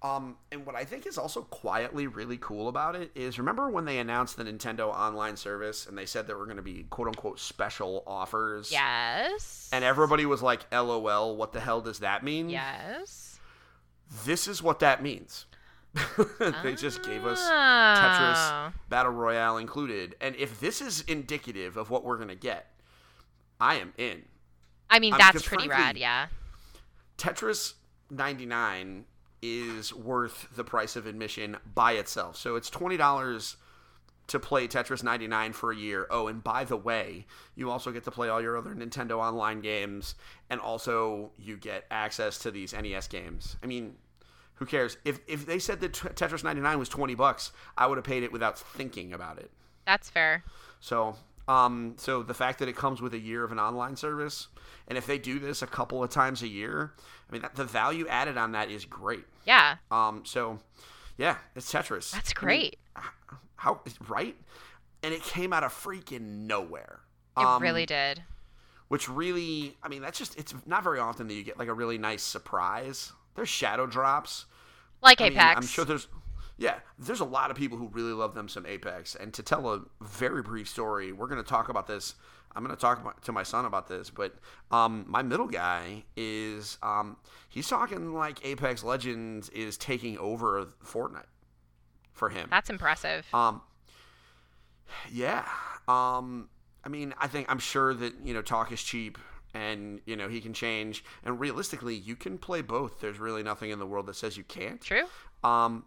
[0.03, 3.85] Um, and what I think is also quietly really cool about it is remember when
[3.85, 7.07] they announced the Nintendo Online service and they said there were going to be quote
[7.07, 8.73] unquote special offers?
[8.73, 9.71] Yes.
[9.73, 12.51] And everybody was like, LOL, what the hell does that mean?
[12.51, 13.39] Yes.
[14.25, 15.47] This is what that means.
[16.63, 17.41] they just gave us.
[17.41, 20.17] Tetris Battle Royale included.
[20.21, 22.71] And if this is indicative of what we're going to get,
[23.61, 24.23] I am in.
[24.89, 26.27] I mean, Um, that's pretty frankly- rad, yeah.
[27.19, 27.75] Tetris
[28.11, 29.05] 99
[29.43, 32.37] is worth the price of admission by itself.
[32.37, 33.57] So it's $20
[34.29, 36.07] to play Tetris 99 for a year.
[36.11, 39.61] Oh, and by the way, you also get to play all your other Nintendo online
[39.61, 40.15] games
[40.49, 43.57] and also you get access to these NES games.
[43.63, 43.97] I mean,
[44.63, 44.97] who cares?
[45.05, 48.23] If if they said that T- Tetris 99 was 20 bucks, I would have paid
[48.23, 49.51] it without thinking about it.
[49.87, 50.45] That's fair.
[50.81, 51.17] So,
[51.49, 54.49] um, so the fact that it comes with a year of an online service,
[54.89, 56.93] and if they do this a couple of times a year,
[57.29, 59.25] I mean, that, the value added on that is great.
[59.45, 60.61] Yeah, Um, so,
[61.19, 62.13] yeah, it's Tetris.
[62.13, 62.79] that's I mean, great.
[63.57, 64.37] how right?
[65.03, 67.01] And it came out of freaking nowhere.
[67.37, 68.23] It Um, really did.
[68.89, 71.75] Which really, I mean, that's just it's not very often that you get like a
[71.75, 73.13] really nice surprise.
[73.35, 74.45] There's shadow drops.
[75.03, 75.57] Like I mean, Apex.
[75.57, 76.09] I'm sure there's,
[76.59, 79.15] yeah, there's a lot of people who really love them some Apex.
[79.15, 82.15] And to tell a very brief story, we're going to talk about this.
[82.55, 84.35] I'm going to talk to my son about this, but
[84.71, 87.17] um, my middle guy is um,
[87.49, 91.25] he's talking like Apex Legends is taking over Fortnite
[92.13, 92.49] for him.
[92.51, 93.27] That's impressive.
[93.33, 93.63] Um,
[95.11, 95.47] yeah.
[95.89, 96.51] Um,
[96.85, 99.19] I mean, I think I'm sure that you know talk is cheap,
[99.55, 101.05] and you know he can change.
[101.25, 103.01] And realistically, you can play both.
[103.01, 104.81] There's really nothing in the world that says you can't.
[104.81, 105.05] True.
[105.45, 105.85] Um,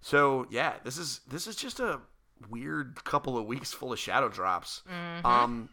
[0.00, 2.00] so yeah, this is this is just a
[2.50, 4.82] weird couple of weeks full of shadow drops.
[4.88, 5.26] Mm-hmm.
[5.26, 5.68] Um,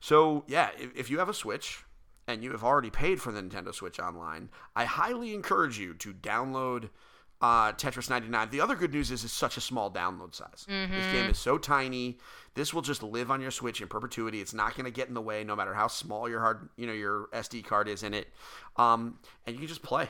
[0.00, 1.84] so yeah, if, if you have a Switch
[2.26, 6.12] and you have already paid for the Nintendo Switch Online, I highly encourage you to
[6.12, 6.90] download
[7.40, 8.50] uh, Tetris 99.
[8.50, 10.64] The other good news is it's such a small download size.
[10.68, 12.18] This game is so tiny.
[12.54, 14.40] This will just live on your Switch in perpetuity.
[14.40, 16.86] It's not going to get in the way, no matter how small your hard, you
[16.86, 18.28] know, your SD card is in it.
[18.76, 20.08] Um, and you can just play.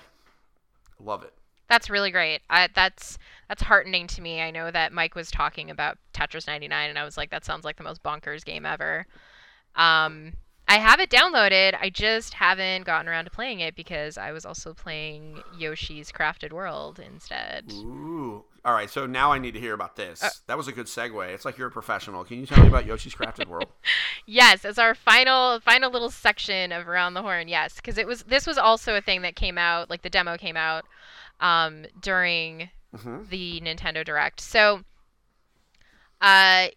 [1.00, 1.32] Love it.
[1.68, 2.42] That's really great.
[2.48, 4.40] I, that's that's heartening to me.
[4.40, 7.64] I know that Mike was talking about Tetris 99, and I was like, that sounds
[7.64, 9.06] like the most bonkers game ever.
[9.74, 10.34] Um,
[10.68, 11.76] I have it downloaded.
[11.81, 16.52] I just haven't gotten around to playing it because I was also playing Yoshi's Crafted
[16.52, 17.72] World instead.
[17.72, 18.44] Ooh.
[18.64, 20.24] All right, so now I need to hear about this.
[20.24, 21.29] Uh, that was a good segue.
[21.33, 22.24] It's like you're a professional.
[22.24, 23.68] Can you tell me about Yoshi's Crafted World?
[24.29, 27.46] Yes, as our final final little section of Around the Horn.
[27.46, 30.37] Yes, because it was this was also a thing that came out, like the demo
[30.37, 30.85] came out
[31.38, 34.40] um, during hmm the Nintendo Direct.
[34.40, 34.83] So,
[36.20, 36.68] uh,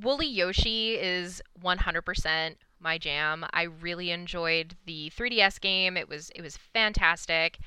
[0.00, 3.44] Woolly Yoshi is 100% my jam.
[3.52, 5.96] I really enjoyed the 3DS game.
[5.96, 7.58] It was it was fantastic.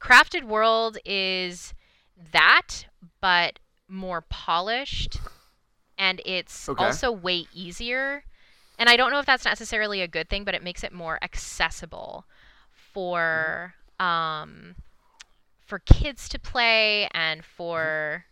[0.00, 1.74] Crafted World is
[2.32, 2.86] that,
[3.20, 3.58] but
[3.88, 5.20] more polished,
[5.98, 6.78] and it's Okay.
[6.78, 8.24] also way easier.
[8.78, 11.18] And I don't know if that's necessarily a good thing, but it makes it more
[11.22, 12.26] accessible
[12.70, 14.74] for um,
[15.64, 18.24] for kids to play and for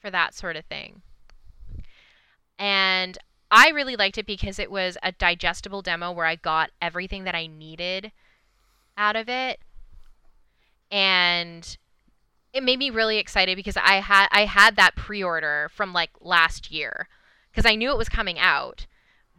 [0.00, 1.02] for that sort of thing.
[2.58, 3.18] And
[3.50, 7.34] I really liked it because it was a digestible demo where I got everything that
[7.34, 8.12] I needed
[8.96, 9.60] out of it.
[10.90, 11.76] And
[12.52, 16.70] it made me really excited because I had I had that pre-order from like last
[16.70, 17.08] year
[17.50, 18.86] because I knew it was coming out,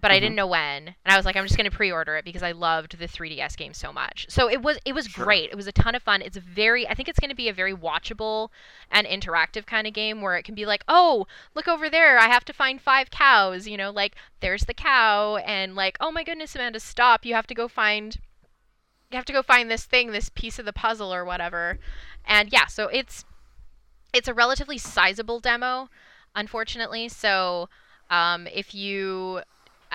[0.02, 0.88] but I didn't know when.
[0.88, 3.56] And I was like, I'm just going to pre-order it because I loved the 3DS
[3.56, 4.26] game so much.
[4.30, 5.26] So it was it was Sure.
[5.26, 5.50] great.
[5.52, 6.22] It was a ton of fun.
[6.22, 8.50] It's very I think it's going to be a very watchable
[8.92, 12.18] and interactive kind of game where it can be like, "Oh, look over there.
[12.20, 16.12] I have to find five cows." You know, like there's the cow and like, "Oh
[16.12, 17.26] my goodness, Amanda, stop.
[17.26, 18.18] You have to go find
[19.12, 21.80] you have to go find this thing, this piece of the puzzle or whatever."
[22.26, 23.26] And yeah, so it's
[24.14, 25.90] it's a relatively sizable demo,
[26.36, 27.08] unfortunately.
[27.10, 27.70] So
[28.10, 29.42] um, if you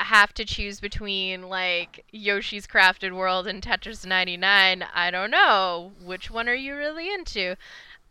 [0.04, 6.30] have to choose between like Yoshi's Crafted World and Tetris 99, I don't know which
[6.30, 7.56] one are you really into.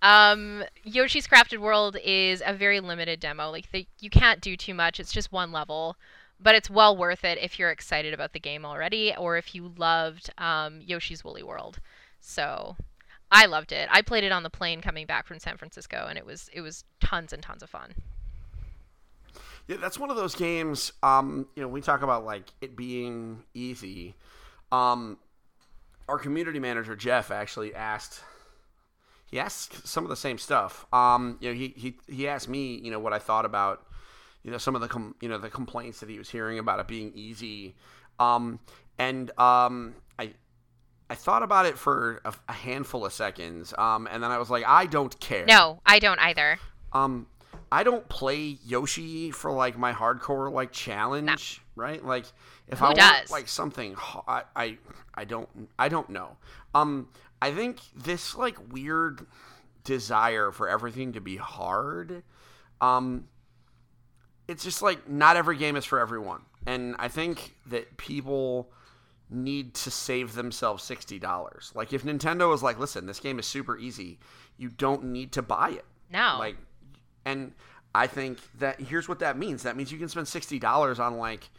[0.01, 3.49] Um, Yoshi's Crafted World is a very limited demo.
[3.49, 4.99] Like the, you can't do too much.
[4.99, 5.95] It's just one level,
[6.39, 9.71] but it's well worth it if you're excited about the game already, or if you
[9.77, 11.79] loved um, Yoshi's Woolly World.
[12.19, 12.75] So
[13.31, 13.87] I loved it.
[13.91, 16.61] I played it on the plane coming back from San Francisco, and it was it
[16.61, 17.95] was tons and tons of fun.
[19.67, 20.91] Yeah, that's one of those games.
[21.01, 24.15] Um, you know, we talk about like it being easy.
[24.71, 25.17] Um,
[26.07, 28.21] our community manager Jeff actually asked.
[29.25, 30.85] He asked some of the same stuff.
[30.93, 33.85] Um, you know, he he he asked me, you know, what I thought about,
[34.43, 36.79] you know, some of the com- you know the complaints that he was hearing about
[36.79, 37.75] it being easy.
[38.19, 38.59] Um,
[38.97, 40.33] and um, I
[41.09, 43.73] I thought about it for a, a handful of seconds.
[43.77, 45.45] Um, and then I was like, I don't care.
[45.45, 46.59] No, I don't either.
[46.93, 47.27] Um,
[47.71, 52.03] I don't play Yoshi for like my hardcore like challenge, right?
[52.03, 52.25] Like
[52.67, 53.95] if Who I want like something,
[54.27, 54.77] I
[55.13, 56.37] I don't I don't know.
[56.73, 57.09] Um,
[57.41, 59.25] I think this like weird
[59.83, 62.23] desire for everything to be hard.
[62.81, 63.27] Um,
[64.47, 68.69] it's just like not every game is for everyone, and I think that people
[69.29, 71.71] need to save themselves sixty dollars.
[71.75, 74.19] Like if Nintendo is like, listen, this game is super easy,
[74.57, 75.85] you don't need to buy it.
[76.11, 76.35] No.
[76.39, 76.57] Like,
[77.25, 77.51] and
[77.93, 79.63] I think that here's what that means.
[79.63, 81.49] That means you can spend sixty dollars on like,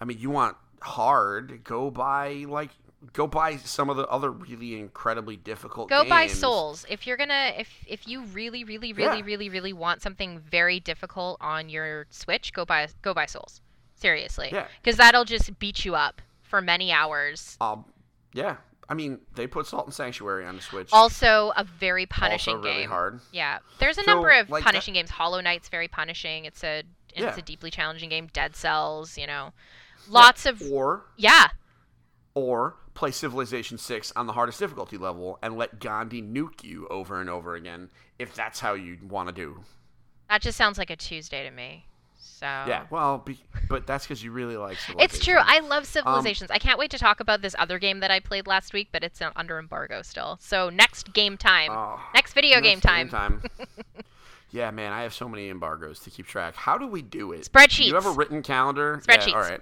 [0.00, 2.70] I mean, you want hard, go buy like
[3.12, 6.28] go buy some of the other really incredibly difficult Go buy.
[6.28, 6.86] Souls.
[6.88, 9.24] If you're gonna, if if you really, really, really, Yeah.
[9.24, 13.60] really, really want something very difficult on your Switch, go buy go buy Souls.
[13.96, 14.50] Seriously.
[14.52, 14.66] Yeah.
[14.82, 17.56] Because that'll just beat you up for many hours.
[17.60, 17.84] Um,
[18.34, 18.56] yeah.
[18.92, 20.90] I mean, they put Salt and Sanctuary on the Switch.
[20.92, 22.90] Also, a very punishing also really game.
[22.90, 23.20] hard.
[23.32, 25.08] Yeah, there's a So, number of like, punishing games.
[25.08, 26.44] Hollow Knight's very punishing.
[26.44, 27.34] It's a it's Yeah.
[27.34, 28.26] a deeply challenging game.
[28.34, 29.54] Dead Cells, you know,
[30.10, 31.48] lots of Or yeah.
[32.34, 37.18] or play Civilization 6 on the hardest difficulty level and let Gandhi nuke you over
[37.18, 39.64] and over again if that's how you want to do.
[40.28, 41.86] That just sounds like a Tuesday to me.
[42.22, 45.16] So Yeah, well, be, but that's because you really like Civilizations.
[45.16, 45.38] It's true.
[45.38, 46.50] I love Um, Civilizations.
[46.50, 49.02] I can't wait to talk about this other game that I played last week, but
[49.02, 50.38] it's uh, under embargo still.
[50.40, 51.70] So next game time.
[51.72, 53.08] Oh, next video game next time.
[53.08, 53.42] time.
[54.50, 56.54] yeah, man, I have so many embargoes to keep track.
[56.54, 57.50] How do we do it?
[57.50, 57.76] Spreadsheets.
[57.76, 59.02] Do you have a written calendar?
[59.08, 59.60] Yeah, all right.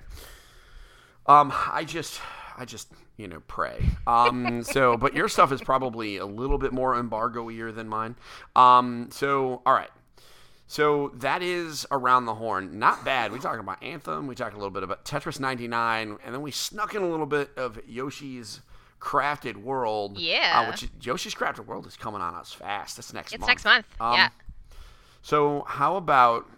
[1.27, 2.20] Um, I just,
[2.57, 3.85] I just, you know, pray.
[4.07, 8.16] Um, so, but your stuff is probably a little bit more embargo-ier than mine.
[8.57, 9.90] Um, so, all right.
[10.71, 12.79] So that is around the horn.
[12.79, 13.33] Not bad.
[13.33, 14.29] We talked about Anthem.
[14.29, 17.27] We talked a little bit about Tetris 99, and then we snuck in a little
[17.27, 18.61] bit of Yoshi's
[19.01, 20.17] Crafted World.
[20.17, 20.61] Yeah.
[20.61, 22.99] Uh, which Yoshi's Crafted World is coming on us fast.
[22.99, 23.51] That's next It's month.
[23.51, 23.87] It's next month.
[24.01, 24.29] Um, yeah.
[25.23, 26.49] So how about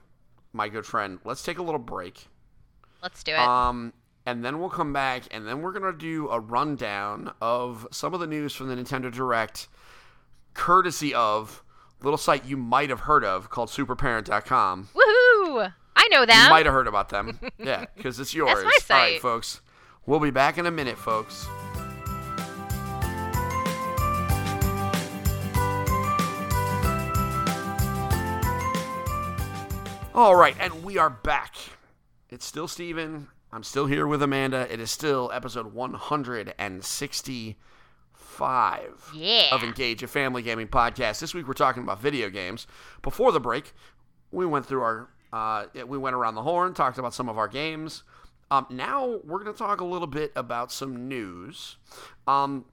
[0.52, 1.18] my good friend?
[1.24, 2.26] Let's take a little break.
[3.02, 3.38] Let's do it.
[3.38, 3.94] Um,
[4.26, 8.20] and then we'll come back, and then we're gonna do a rundown of some of
[8.20, 9.68] the news from the Nintendo Direct,
[10.52, 11.64] courtesy of
[12.02, 14.88] little site you might have heard of called SuperParent.com.
[14.94, 15.72] Woohoo!
[15.94, 16.44] I know them.
[16.44, 18.54] You might have heard about them, yeah, because it's yours.
[18.54, 18.90] That's my site.
[18.90, 19.60] All right, folks.
[20.06, 21.46] We'll be back in a minute, folks.
[30.14, 31.54] All right, and we are back.
[32.28, 33.28] It's still Stephen.
[33.52, 34.66] I'm still here with Amanda.
[34.72, 35.72] It is still episode
[38.42, 39.54] 165 Yeah.
[39.54, 41.20] of Engage, a family gaming podcast.
[41.20, 42.66] This week we're talking about video games.
[43.02, 43.72] Before the break,
[44.30, 47.48] we went through our, uh, we went around the horn, talked about some of our
[47.48, 48.02] games.
[48.50, 51.76] Um, now we're going to talk a little bit about some news.
[52.26, 52.66] Um,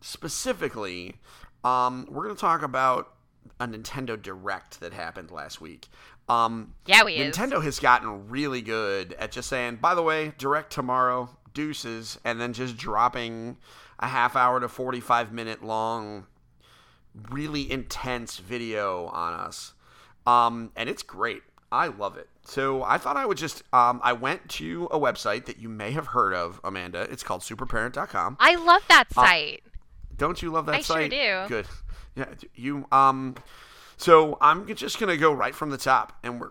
[0.00, 1.16] specifically,
[1.64, 3.14] um, we're going to talk about
[3.60, 5.88] a Nintendo Direct that happened last week.
[6.28, 7.36] Um, yeah, we is.
[7.36, 12.40] Nintendo has gotten really good at just saying, by the way, direct tomorrow, deuces, and
[12.40, 13.58] then just dropping
[14.02, 16.26] a half hour to 45 minute long,
[17.30, 19.72] really intense video on us.
[20.26, 21.42] Um, and it's great.
[21.70, 22.28] I love it.
[22.44, 25.92] So I thought I would just, um, I went to a website that you may
[25.92, 27.02] have heard of, Amanda.
[27.10, 28.36] It's called superparent.com.
[28.40, 29.62] I love that site.
[30.16, 31.44] Don't you love that I sure do.
[31.48, 31.66] Good.
[32.14, 33.36] Yeah, you um
[33.96, 36.50] so I'm just going to go right from the top and we're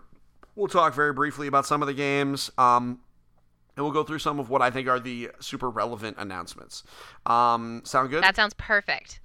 [0.56, 2.98] we'll talk very briefly about some of the games um
[3.76, 6.84] and we'll go through some of what I think are the super relevant announcements.
[7.26, 8.22] Um sound good?
[8.22, 9.20] that sounds perfect.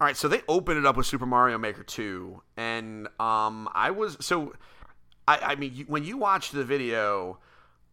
[0.00, 3.90] All right, so they opened it up with Super Mario Maker 2 and um I
[3.90, 4.54] was so
[5.26, 7.38] I I mean you, when you watched the video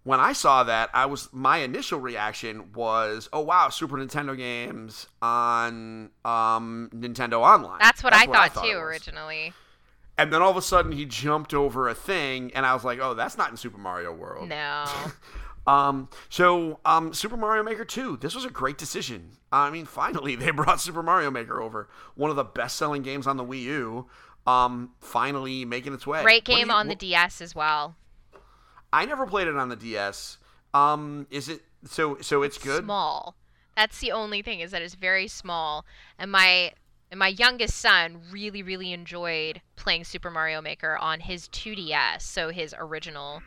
[0.06, 5.08] when I saw that, I was my initial reaction was, "Oh wow, Super Nintendo games
[5.20, 9.52] on um, Nintendo Online." That's what I thought, it too originally.
[10.16, 13.00] And then all of a sudden, he jumped over a thing, and I was like,
[13.02, 14.86] "Oh, that's not in Super Mario World." No.
[15.68, 19.32] Um, so um, Super Mario Maker 2, this was a great decision.
[19.52, 23.38] I mean, finally they brought Super Mario Maker over, one of the best-selling games on
[23.38, 24.08] the Wii U.
[24.48, 26.22] Um, finally making its way.
[26.22, 27.96] Great game you- on the DS as well.
[28.94, 30.38] I never played it on the DS.
[30.74, 32.18] Um, is it so?
[32.22, 32.84] So it's good.
[32.84, 33.36] Small.
[33.76, 35.86] That's the only thing is that it's very small.
[36.20, 36.74] And my
[37.12, 42.50] and my youngest son really really enjoyed playing Super Mario Maker on his 2DS, so
[42.50, 43.42] his original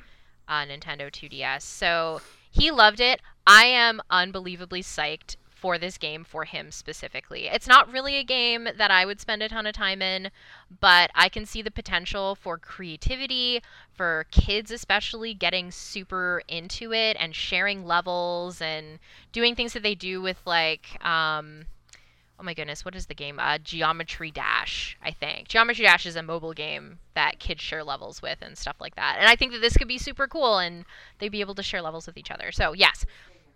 [0.49, 1.63] uh, Nintendo 2DS.
[1.63, 2.21] So
[2.51, 3.21] he loved it.
[3.47, 7.47] I am unbelievably psyched for this game for him specifically.
[7.47, 10.31] It's not really a game that I would spend a ton of time in,
[10.81, 13.61] but I can see the potential for creativity,
[13.93, 19.01] for kids especially getting super into it and sharing levels and
[19.33, 21.65] doing things that they do with like um
[22.41, 23.39] oh my goodness, what is the game?
[23.39, 25.49] Uh, Geometry Dash, I think.
[25.49, 29.17] Geometry Dash is a mobile game that kids share levels with and stuff like that.
[29.19, 30.85] And I think that this could be super cool and
[31.19, 32.53] they'd be able to share levels with each other.
[32.53, 33.05] So, yes,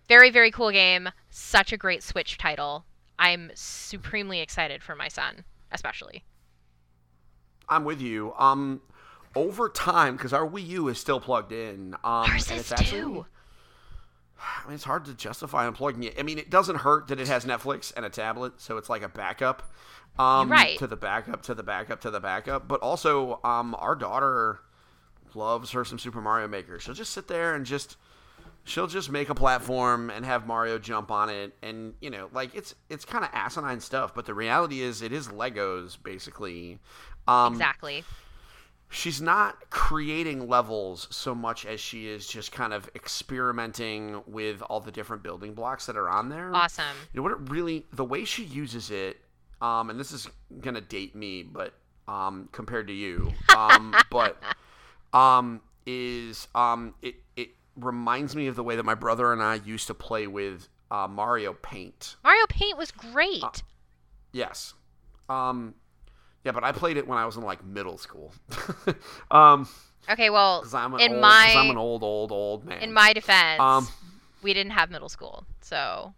[0.08, 1.10] very, very cool game.
[1.30, 2.84] Such a great Switch title.
[3.18, 6.24] I'm supremely excited for my son, especially.
[7.68, 8.34] I'm with you.
[8.36, 8.82] Um,
[9.36, 11.94] over time, because our Wii U is still plugged in.
[11.94, 13.26] Um, Ours is actually, too.
[14.42, 16.16] I mean, it's hard to justify unplugging it.
[16.18, 19.02] I mean, it doesn't hurt that it has Netflix and a tablet, so it's like
[19.02, 19.72] a backup.
[20.18, 20.78] Um, Right.
[20.78, 22.68] To the backup, to the backup, to the backup.
[22.68, 24.60] But also, um, our daughter
[25.34, 26.78] loves her some Super Mario Maker.
[26.78, 27.96] She'll just sit there and just
[28.64, 32.54] she'll just make a platform and have Mario jump on it and you know like
[32.54, 36.78] it's it's kind of asinine stuff but the reality is it is Legos basically
[37.26, 38.04] um Exactly.
[38.92, 44.80] She's not creating levels so much as she is just kind of experimenting with all
[44.80, 46.84] the different building blocks that are on there Awesome.
[47.12, 49.18] you know what it really the way she uses it
[49.60, 50.28] um and this is
[50.60, 51.74] gonna date me but
[52.08, 54.40] um compared to you um but
[55.12, 59.54] um is um it it reminds me of the way that my brother and I
[59.64, 62.16] used to play with uh, Mario Paint.
[62.22, 63.42] Mario Paint was great.
[63.42, 63.50] Uh,
[64.32, 64.74] Yes.
[65.28, 65.74] Um
[66.44, 68.32] yeah, but I played it when I was in like middle school.
[69.30, 69.68] um
[70.10, 72.80] okay, well, I'm in old, my I'm an old old old man.
[72.80, 73.88] in my defense, Um,
[74.42, 76.14] we didn't have middle school, so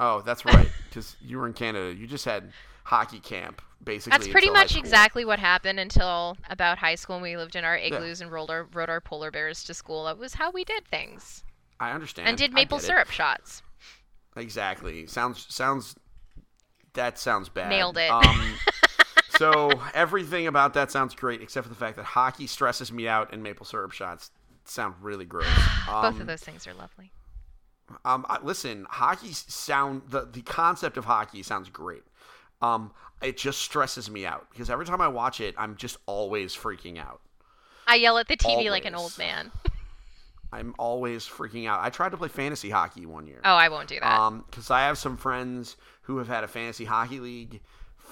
[0.00, 1.94] Oh, that's right cuz you were in Canada.
[1.94, 2.52] You just had
[2.84, 4.18] hockey camp basically.
[4.18, 7.16] that's pretty much exactly what happened until about high school.
[7.16, 10.04] when We lived in our igloos and rolled our rode our polar bears to school.
[10.04, 11.44] That was how we did things,
[11.78, 12.28] I understand.
[12.28, 12.86] and did maple get it.
[12.86, 13.62] syrup shots.
[14.36, 15.06] Exactly.
[15.06, 15.94] Sounds sounds.
[16.94, 17.68] That sounds bad.
[17.70, 18.10] Nailed it.
[18.10, 18.54] Um,
[19.42, 23.32] so everything about that sounds great, except for the fact that hockey stresses me out,
[23.32, 24.30] and maple syrup shots
[24.64, 25.46] sound really gross.
[25.88, 27.10] Um, Both of those things are lovely.
[28.04, 32.04] Um, I, listen, hockey sound the the concept of hockey sounds great.
[32.60, 36.54] Um, it just stresses me out because every time I watch it, I'm just always
[36.54, 37.20] freaking out.
[37.88, 39.50] I yell at the TV like an old man.
[40.52, 41.80] I'm always freaking out.
[41.82, 43.40] I tried to play fantasy hockey one year.
[43.44, 44.20] Oh, I won't do that.
[44.20, 47.60] Um, because I have some friends who have had a fantasy hockey league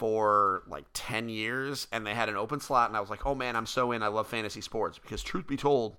[0.01, 3.35] for like 10 years and they had an open slot and I was like, "Oh
[3.35, 4.03] man, I'm so in.
[4.03, 5.99] I love fantasy sports." Because truth be told,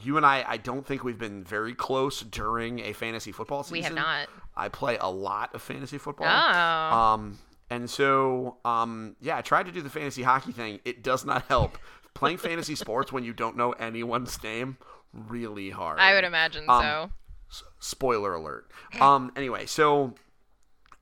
[0.00, 3.72] you and I I don't think we've been very close during a fantasy football season.
[3.72, 4.28] we have not.
[4.56, 6.28] I play a lot of fantasy football.
[6.28, 6.96] Oh.
[6.96, 7.38] Um,
[7.70, 10.78] and so, um, yeah, I tried to do the fantasy hockey thing.
[10.84, 11.76] It does not help.
[12.14, 14.78] Playing fantasy sports when you don't know anyone's name
[15.12, 15.98] really hard.
[15.98, 17.10] I would imagine um,
[17.50, 17.64] so.
[17.80, 18.70] Spoiler alert.
[19.00, 19.32] Um.
[19.34, 20.14] Anyway, so,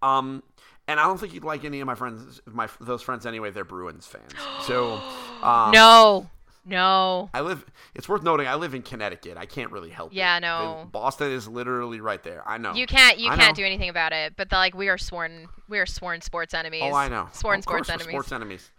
[0.01, 0.43] um,
[0.89, 3.51] and I don't think you'd like any of my friends, my those friends anyway.
[3.51, 4.33] They're Bruins fans.
[4.67, 5.01] So,
[5.43, 6.29] um, no,
[6.65, 7.31] no.
[7.33, 7.65] I live.
[7.95, 8.49] It's worth noting.
[8.49, 9.37] I live in Connecticut.
[9.37, 10.13] I can't really help.
[10.13, 10.41] Yeah, it.
[10.41, 10.89] no.
[10.91, 12.43] Boston is literally right there.
[12.47, 12.75] I know.
[12.75, 13.19] You can't.
[13.19, 13.63] You I can't know.
[13.63, 14.35] do anything about it.
[14.37, 15.49] But the, like, we are sworn.
[15.69, 16.83] We are sworn sports enemies.
[16.85, 17.29] Oh, I know.
[17.33, 18.09] Sworn Of sports enemies.
[18.09, 18.71] Sports enemies.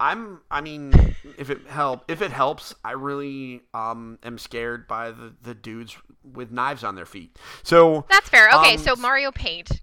[0.00, 0.40] I'm.
[0.50, 0.92] I mean,
[1.38, 5.96] if it help, if it helps, I really um am scared by the the dudes
[6.24, 7.36] with knives on their feet.
[7.62, 8.48] So That's fair.
[8.48, 9.80] Okay, Um, so Mario Paint.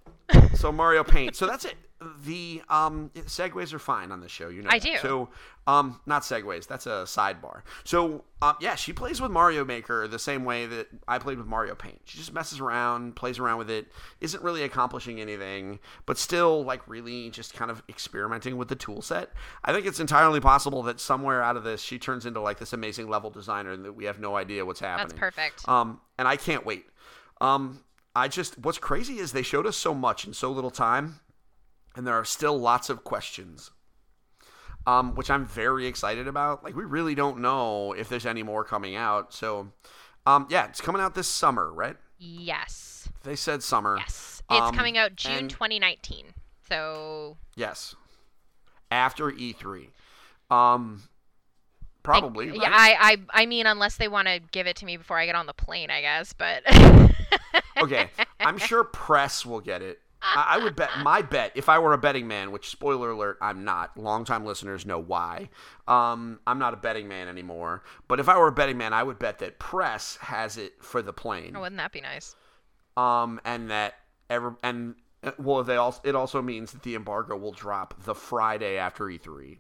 [0.56, 1.36] So Mario Paint.
[1.36, 1.76] So that's it.
[2.24, 4.50] The um segues are fine on the show.
[4.50, 4.70] You know.
[4.70, 4.84] I that.
[4.84, 4.98] do.
[4.98, 5.30] So
[5.66, 6.68] um not segues.
[6.68, 7.62] That's a sidebar.
[7.84, 11.48] So um yeah, she plays with Mario Maker the same way that I played with
[11.48, 12.02] Mario Paint.
[12.06, 13.88] She just messes around, plays around with it,
[14.20, 19.02] isn't really accomplishing anything, but still like really just kind of experimenting with the tool
[19.02, 19.32] set.
[19.64, 22.74] I think it's entirely possible that somewhere out of this she turns into like this
[22.74, 25.08] amazing level designer and that we have no idea what's happening.
[25.08, 25.68] That's perfect.
[25.68, 26.86] Um, and I can't wait.
[27.42, 27.82] Um,
[28.16, 31.20] I just what's crazy is they showed us so much in so little time,
[31.95, 33.72] and there are still lots of questions.
[34.88, 36.63] Um, which I'm very excited about.
[36.63, 39.34] Like we really don't know if there's any more coming out.
[39.34, 39.72] So,
[40.28, 41.97] um, yeah, it's coming out this summer, right?
[42.20, 43.09] yes.
[43.24, 43.97] They said summer.
[43.97, 44.43] Yes.
[44.51, 46.36] It's Um, coming out June and- 2019.
[46.70, 47.95] So Yes.
[48.91, 49.89] After E3.
[50.51, 51.09] Um,
[52.06, 52.47] probably.
[52.47, 52.95] yeah, right?
[52.99, 55.36] I, I I mean unless they want to give it to me before I get
[55.36, 56.64] on the plane, I guess, but
[57.82, 59.99] okay, I'm sure press will get it.
[60.22, 63.38] I, I would bet my bet if I were a betting man, which spoiler alert,
[63.41, 63.95] I'm not.
[63.97, 65.49] Longtime listeners know why.
[65.88, 67.84] Um, I'm not a betting man anymore.
[68.08, 71.01] But if I were a betting man, I would bet that press has it for
[71.01, 71.53] the plane.
[71.56, 72.36] oh, wouldn't that be nice?
[72.97, 73.95] Um, and that
[74.30, 74.95] ever and
[75.38, 79.58] well, they also it also means that the embargo will drop the Friday after E3.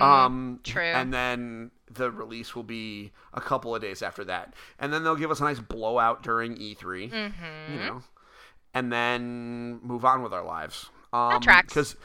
[0.00, 0.82] um, Mm, true.
[0.82, 5.16] And then the release will be a couple of days after that, and then they'll
[5.16, 7.10] give us a nice blowout during E3.
[7.10, 7.72] Mm-hmm.
[7.72, 8.02] You know,
[8.74, 10.90] and then move on with our lives.
[11.12, 11.68] Um, tracks.
[11.74, 11.96] Because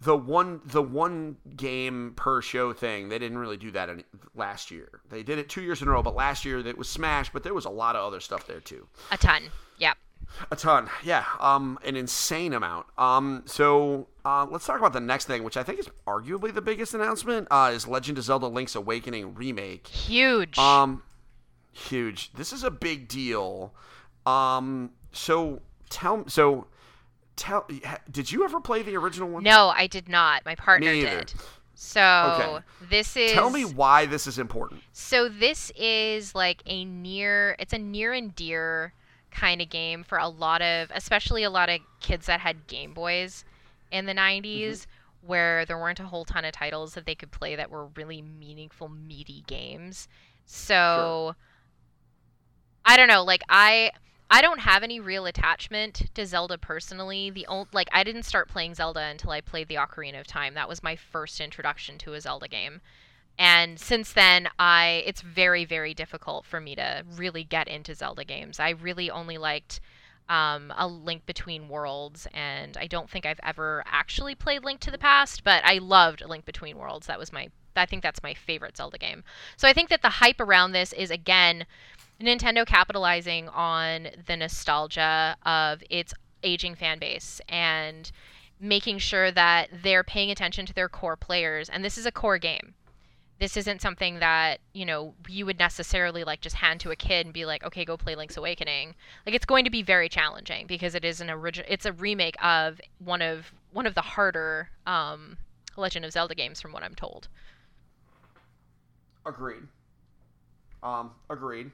[0.00, 4.70] the one the one game per show thing they didn't really do that any, last
[4.70, 5.00] year.
[5.08, 7.44] They did it two years in a row, but last year it was Smash, but
[7.44, 8.86] there was a lot of other stuff there too.
[9.10, 9.44] A ton.
[9.78, 9.96] Yep.
[10.50, 12.86] A ton, yeah, um, an insane amount.
[12.98, 16.62] Um, so uh, let's talk about the next thing, which I think is arguably the
[16.62, 17.48] biggest announcement.
[17.50, 19.86] Uh, is Legend of Zelda: Link's Awakening remake.
[19.86, 20.58] Huge.
[20.58, 21.02] Um,
[21.72, 22.32] huge.
[22.32, 23.74] This is a big deal.
[24.26, 25.60] Um, so
[25.90, 26.66] tell so
[27.36, 27.66] tell.
[28.10, 29.42] Did you ever play the original one?
[29.42, 30.44] no, I did not.
[30.44, 31.32] My partner did.
[31.74, 32.64] So Okay.
[32.90, 34.82] this is Tell me why this is important.
[34.92, 38.92] So this is like a near it's a near and dear
[39.32, 42.92] kind of game for a lot of especially a lot of kids that had Game
[42.92, 43.44] Boys
[43.90, 45.26] in the 90s mm-hmm.
[45.26, 48.22] where there weren't a whole ton of titles that they could play that were really
[48.22, 50.08] meaningful meaty games.
[50.44, 51.34] So
[52.84, 53.92] I don't know, like I
[54.30, 57.28] I don't have any real attachment to Zelda personally.
[57.28, 60.54] The only like I didn't start playing Zelda until I played the Ocarina of Time.
[60.54, 62.80] That was my first introduction to a Zelda game.
[63.38, 68.24] And since then, I it's very very difficult for me to really get into Zelda
[68.24, 68.60] games.
[68.60, 69.80] I really only liked
[70.28, 74.90] um, a Link Between Worlds, and I don't think I've ever actually played Link to
[74.90, 77.06] the Past, but I loved Link Between Worlds.
[77.06, 79.24] That was my I think that's my favorite Zelda game.
[79.56, 81.66] So I think that the hype around this is again
[82.20, 88.10] Nintendo capitalizing on the nostalgia of its aging fan base and
[88.60, 91.68] making sure that they're paying attention to their core players.
[91.68, 92.74] And this is a core game.
[93.42, 97.26] This isn't something that, you know, you would necessarily like just hand to a kid
[97.26, 98.94] and be like, okay, go play Link's Awakening.
[99.26, 102.36] Like it's going to be very challenging because it is an original it's a remake
[102.40, 105.38] of one of one of the harder um
[105.76, 107.26] Legend of Zelda games from what I'm told.
[109.26, 109.64] Agreed.
[110.84, 111.72] Um, agreed.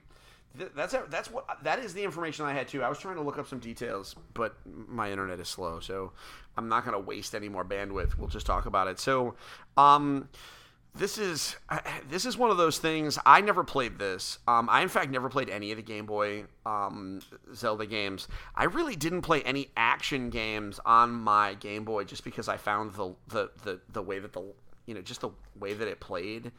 [0.57, 2.83] Th- That's that's what that is the information I had too.
[2.83, 6.13] I was trying to look up some details, but my internet is slow, so
[6.57, 8.17] I'm not going to waste any more bandwidth.
[8.17, 8.99] We'll just talk about it.
[8.99, 9.35] So,
[9.77, 10.31] um,
[10.99, 13.19] this is I- this is one of those things.
[13.25, 14.39] I never played this.
[14.47, 17.21] Um, I in fact never played any of the Game Boy um,
[17.55, 18.29] Zelda games.
[18.55, 22.95] I really didn't play any action games on my Game Boy just because I found
[22.95, 24.43] the the the, the way that the
[24.87, 26.53] you know just the way that it played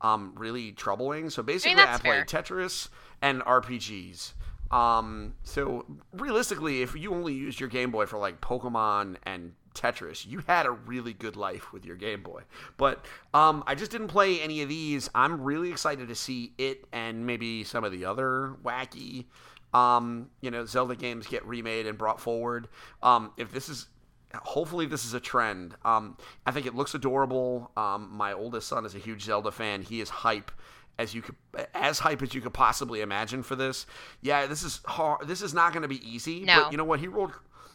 [0.00, 1.30] um, really troubling.
[1.30, 2.88] So basically, I, that's played Tetris
[3.22, 4.34] and RPGs.
[4.70, 10.26] Um, so realistically, if you only used your Game Boy for like Pokemon and Tetris,
[10.26, 12.42] you had a really good life with your Game Boy.
[12.76, 15.10] But um, I just didn't play any of these.
[15.14, 19.26] I'm really excited to see it and maybe some of the other wacky,
[19.74, 22.68] um, you know, Zelda games get remade and brought forward.
[23.02, 23.88] Um, if this is
[24.42, 25.74] hopefully this is a trend.
[25.84, 26.16] Um,
[26.46, 27.70] I think it looks adorable.
[27.76, 29.82] Um, my oldest son is a huge Zelda fan.
[29.82, 30.50] He is hype
[30.98, 31.34] as you could
[31.74, 33.86] as hype as you could possibly imagine for this.
[34.22, 35.26] Yeah, this is hard.
[35.26, 36.44] This is not going to be easy.
[36.44, 36.62] No.
[36.62, 37.00] But you know what?
[37.00, 37.32] He rolled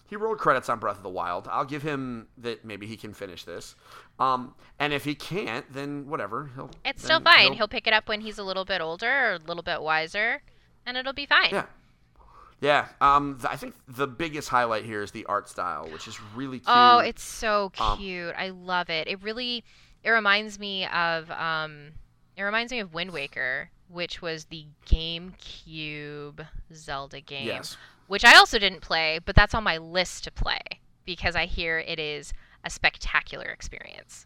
[0.09, 1.47] he rolled credits on Breath of the Wild.
[1.51, 2.65] I'll give him that.
[2.65, 3.75] Maybe he can finish this.
[4.19, 6.49] Um, and if he can't, then whatever.
[6.55, 6.71] He'll.
[6.83, 7.53] It's still fine.
[7.53, 10.41] He'll pick it up when he's a little bit older or a little bit wiser,
[10.85, 11.49] and it'll be fine.
[11.51, 11.65] Yeah.
[12.61, 16.19] Yeah, um, th- I think the biggest highlight here is the art style, which is
[16.35, 16.67] really cute.
[16.67, 18.35] Oh, it's so Um, cute.
[18.37, 19.07] I love it.
[19.07, 19.63] It really
[20.03, 21.91] it reminds me of um
[22.35, 27.47] it reminds me of Wind Waker, which was the GameCube Zelda game.
[27.47, 27.77] yes.
[28.09, 30.59] Which I also didn't play, but that's on my list to play
[31.05, 32.33] because I hear it is
[32.65, 34.25] a spectacular experience.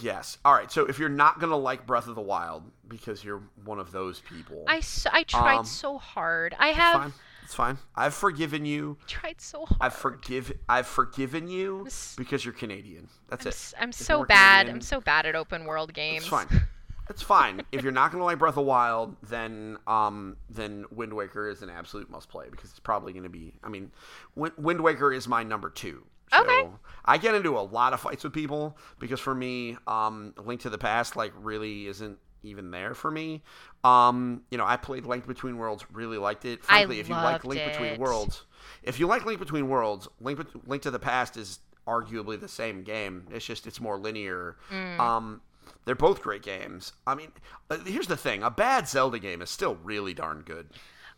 [0.00, 0.36] Yes.
[0.44, 0.70] All right.
[0.72, 4.20] So if you're not gonna like Breath of the Wild because you're one of those
[4.20, 4.82] people, I
[5.12, 6.54] I tried Um, so hard.
[6.58, 7.12] I it's have fine.
[7.44, 7.78] It's fine.
[7.96, 8.96] I've forgiven you.
[9.02, 9.78] I tried so hard.
[9.80, 10.52] I've forgive.
[10.68, 13.08] I've forgiven you s- because you're Canadian.
[13.28, 13.54] That's I'm, it.
[13.54, 14.62] s- I'm If so bad.
[14.66, 16.22] Canadian, I'm so bad at open world games.
[16.22, 16.48] It's fine.
[17.10, 17.62] It's fine.
[17.72, 21.60] if you're not gonna like Breath of the Wild, then um then Wind Waker is
[21.62, 23.52] an absolute must play because it's probably gonna be.
[23.62, 23.90] I mean,
[24.36, 26.04] Wind, Wind Waker is my number two.
[26.32, 26.68] So Okay.
[27.04, 30.70] I get into a lot of fights with people because for me, um, Link to
[30.70, 33.42] the Past like really isn't even there for me.
[33.84, 36.60] Um, you know, I played Link Between Worlds, really liked it.
[36.68, 37.98] I Frankly, if you like Link Between.
[37.98, 38.44] Worlds,
[38.82, 42.82] if you like Link Between Worlds, Link Link to the Past is arguably the same
[42.84, 43.26] game.
[43.32, 44.56] It's just it's more linear.
[44.70, 45.00] Mm.
[45.00, 45.40] Um,
[45.84, 46.92] they're both great games.
[47.06, 47.32] I mean,
[47.70, 50.68] uh, here's the thing: a bad Zelda game is still really darn good.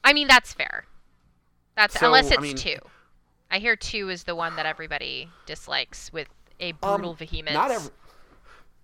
[0.05, 0.87] I mean, that's fair.
[1.77, 2.79] That's So, unless I it's mean- two.
[3.51, 7.53] I hear two is the one that everybody dislikes with a Um, brutal vehemence.
[7.55, 7.91] Not every,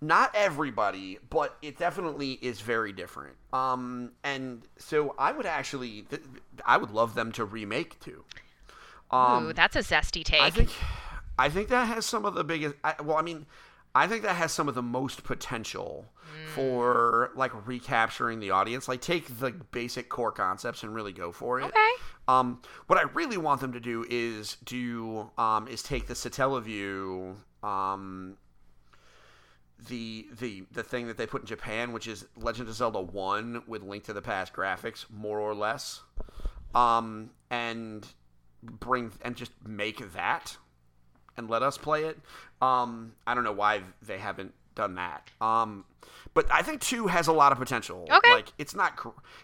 [0.03, 3.37] not everybody, but it definitely is very different.
[3.53, 6.21] Um, and so I would actually, th-
[6.67, 8.25] I would love them to remake too.
[9.11, 10.43] Um, Ooh, that's a zesty take.
[10.43, 10.69] I think,
[11.39, 12.75] I think that has some of the biggest.
[12.85, 13.47] I, well, I mean,
[13.99, 16.49] I think that has some of the most potential Mm.
[16.55, 18.87] for like recapturing the audience.
[18.87, 21.65] Like, take the basic core concepts and really go for it.
[21.65, 21.91] okay.
[22.29, 27.35] Um, what I really want them to do is do um, is take the Satellaview,
[27.63, 28.37] um,
[29.89, 33.63] the the the thing that they put in Japan, which is Legend of Zelda One
[33.67, 36.03] with Link to the Past graphics, more or less,
[36.75, 38.07] um, and
[38.63, 40.57] bring and just make that
[41.39, 42.19] and let us play it.
[42.61, 45.31] Um, I don't know why they haven't done that.
[45.41, 45.85] Um,
[46.35, 48.07] but I think two has a lot of potential.
[48.11, 48.31] Okay.
[48.31, 48.99] Like it's not,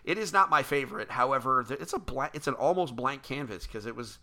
[0.04, 1.10] it is not my favorite.
[1.10, 4.18] However, it's a blank, it's an almost blank canvas because it was,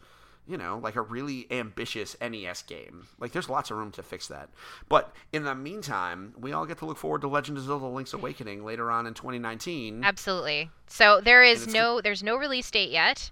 [0.47, 3.07] you know, like a really ambitious NES game.
[3.19, 4.49] Like there's lots of room to fix that.
[4.89, 8.13] But in the meantime, we all get to look forward to Legend of Zelda: Link's
[8.13, 10.03] Awakening later on in 2019.
[10.03, 10.69] Absolutely.
[10.87, 13.31] So there is no there's no release date yet,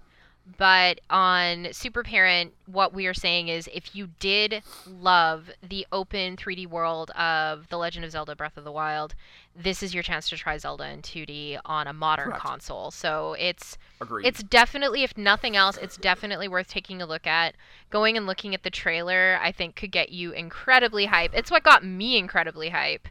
[0.58, 6.36] but on Super Parent, what we are saying is if you did love the open
[6.36, 9.14] 3D world of The Legend of Zelda: Breath of the Wild,
[9.54, 12.42] this is your chance to try Zelda in 2D on a modern Correct.
[12.42, 12.90] console.
[12.90, 14.26] So it's Agreed.
[14.26, 17.54] it's definitely, if nothing else, it's definitely worth taking a look at.
[17.90, 21.32] Going and looking at the trailer, I think, could get you incredibly hype.
[21.34, 23.08] It's what got me incredibly hype.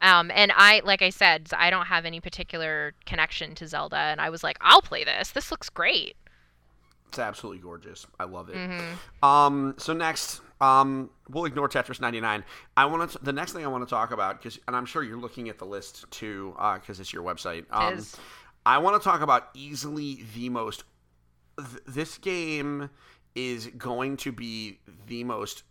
[0.00, 4.20] Um, and I, like I said, I don't have any particular connection to Zelda, and
[4.20, 5.32] I was like, I'll play this.
[5.32, 6.16] This looks great.
[7.08, 8.06] It's absolutely gorgeous.
[8.18, 8.56] I love it.
[8.56, 9.24] Mm-hmm.
[9.24, 12.44] Um, so next, um, we'll ignore Tetris 99.
[12.76, 13.18] I want to.
[13.18, 15.58] The next thing I want to talk about, because, and I'm sure you're looking at
[15.58, 17.64] the list too, because it's your website.
[17.70, 18.16] Um, is.
[18.66, 20.84] I want to talk about easily the most.
[21.58, 22.90] Th- this game
[23.34, 25.62] is going to be the most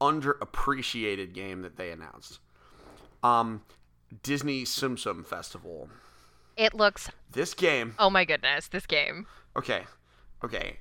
[0.00, 2.40] underappreciated game that they announced.
[3.22, 3.62] Um,
[4.22, 5.88] Disney Tsum Festival.
[6.56, 9.26] It looks, This game oh my goodness, this game.
[9.56, 9.84] Okay.
[10.44, 10.76] Okay.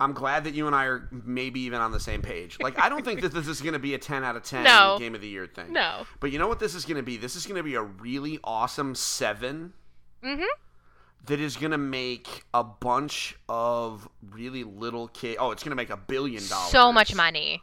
[0.00, 2.58] I'm glad that you and I are maybe even on the same page.
[2.60, 4.64] Like, I don't think that this is going to be a 10 out of 10
[4.64, 4.96] No.
[4.98, 5.72] game of the year thing.
[5.72, 6.04] No.
[6.20, 7.16] But you know what this is going to be?
[7.16, 9.72] This is going to be a really awesome 7
[10.24, 10.42] Mm-hmm.
[11.26, 15.36] that is going to make a bunch of really little kids.
[15.38, 16.70] Oh, it's going to make a billion dollars.
[16.72, 17.62] So much money.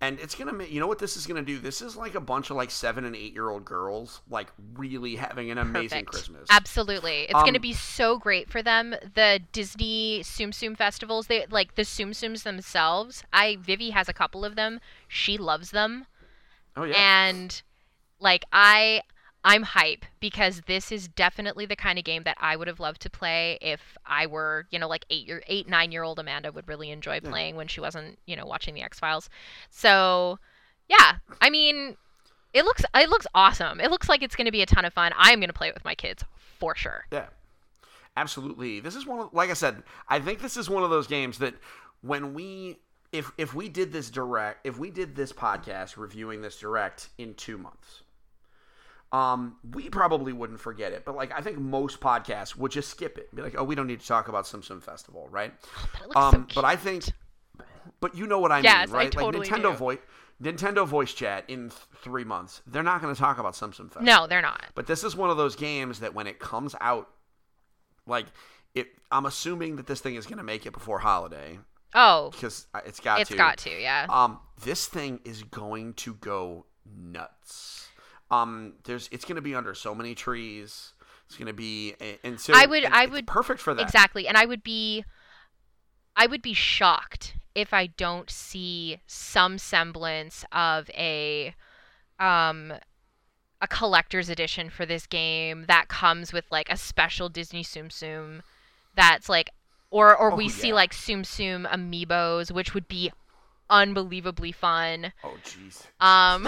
[0.00, 1.58] And it's going to make, you know what this is going to do?
[1.58, 5.16] This is like a bunch of like seven and eight year old girls, like really
[5.16, 6.10] having an amazing Perfect.
[6.12, 6.48] Christmas.
[6.50, 7.22] Absolutely.
[7.22, 8.94] It's going to Um, be so great for them.
[9.14, 13.24] The Disney Tsum Tsum festivals, they like the Tsum Tsums themselves.
[13.32, 14.80] I Vivi has a couple of them.
[15.08, 16.06] She loves them.
[16.76, 16.94] Oh, yeah.
[16.96, 17.60] And
[18.20, 19.02] like I
[19.44, 23.00] I'm hype because this is definitely the kind of game that I would have loved
[23.02, 26.52] to play if I were, you know, like 8 year 8 9 year old Amanda
[26.52, 29.30] would really enjoy playing when she wasn't, you know, watching the X-Files.
[29.70, 30.38] So,
[30.88, 31.16] yeah.
[31.40, 31.96] I mean,
[32.52, 33.80] it looks it looks awesome.
[33.80, 35.12] It looks like it's going to be a ton of fun.
[35.16, 36.24] I am going to play it with my kids
[36.58, 37.04] for sure.
[37.12, 37.26] Yeah,
[38.16, 38.80] absolutely.
[38.80, 41.38] This is one of, like I said, I think this is one of those games
[41.38, 41.54] that
[42.02, 42.78] when we,
[43.12, 47.34] if if we did this direct, if we did this podcast reviewing this direct in
[47.34, 48.02] two months,
[49.12, 51.04] um, we probably wouldn't forget it.
[51.04, 53.86] But like, I think most podcasts would just skip it, be like, oh, we don't
[53.86, 55.52] need to talk about Tsum Tsum Festival, right?
[55.92, 57.04] But it looks Um, so but I think,
[58.00, 59.12] but you know what I Yes, mean, I right?
[59.12, 59.76] totally like Nintendo do.
[59.76, 59.98] voice,
[60.42, 63.90] Nintendo voice chat in th- three months, they're not going to talk about Tsum Tsum
[63.92, 64.02] Festival.
[64.04, 64.64] No, they're not.
[64.74, 67.08] But this is one of those games that when it comes out,
[68.06, 68.26] like
[68.74, 71.58] it, I'm assuming that this thing is going to make it before holiday
[71.94, 73.36] Oh, because it's got it's to.
[73.36, 74.06] got to, yeah.
[74.08, 77.87] Um, this thing is going to go nuts.
[78.30, 80.92] Um, there's it's going to be under so many trees.
[81.26, 83.82] It's going to be, and so I would- I would- perfect for that.
[83.82, 84.26] Exactly.
[84.26, 85.04] And I would be
[86.16, 91.54] I would be shocked if I don't see some semblance of a
[92.18, 92.72] um
[93.60, 98.40] a collector's edition for this game that comes with like a special Disney Tsum Tsum
[98.94, 99.50] that's like
[99.90, 103.10] or or Oh, we see like Tsum Tsum amiibos which would be
[103.70, 105.12] unbelievably fun.
[105.24, 105.84] Oh, jeez.
[106.04, 106.44] Um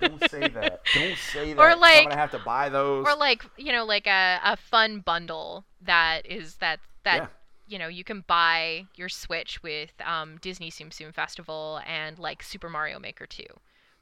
[0.00, 0.82] Don't say that.
[0.94, 1.60] Don't say that.
[1.60, 3.06] Or, I'm gonna have to buy those.
[3.06, 7.26] or like you know like a, a fun bundle that is that that Yeah.
[7.68, 12.42] you know you can buy your switch with um, disney Tsum Tsum festival and like
[12.42, 13.44] super mario maker 2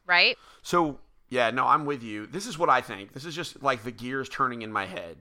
[0.07, 0.99] right So
[1.31, 2.27] yeah, no, I'm with you.
[2.27, 3.13] This is what I think.
[3.13, 5.17] This is just like the gears turning in my head.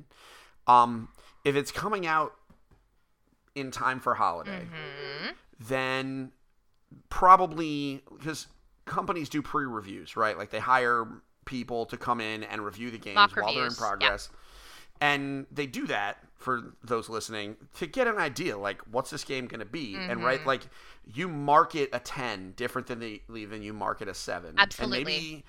[0.68, 1.08] Um,
[1.44, 2.34] if it's coming out
[3.56, 5.30] in time for holiday, Mm-hmm.
[5.68, 6.32] then
[7.10, 8.48] probably because
[8.86, 10.38] companies do pre-reviews, right?
[10.38, 11.08] Like they hire
[11.46, 13.88] people to come in and review the games while they're in reviews, yeah.
[13.88, 14.30] progress.
[15.02, 19.48] And they do that for those listening to get an idea like what's this game
[19.48, 20.24] going to be and Mm-hmm.
[20.26, 20.68] right like
[21.14, 24.98] you market a 10 different than the than you market a 7 Absolutely.
[24.98, 25.44] and maybe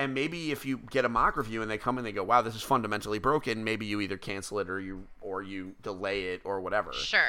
[0.00, 2.42] and maybe if you get a mock review and they come and they go wow
[2.42, 6.40] this is fundamentally broken maybe you either cancel it or you or you delay it
[6.44, 7.20] or whatever sure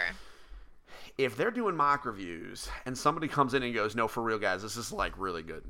[1.18, 4.62] if they're doing mock reviews and somebody comes in and goes, "No, for real, guys,
[4.62, 5.64] this is like really good.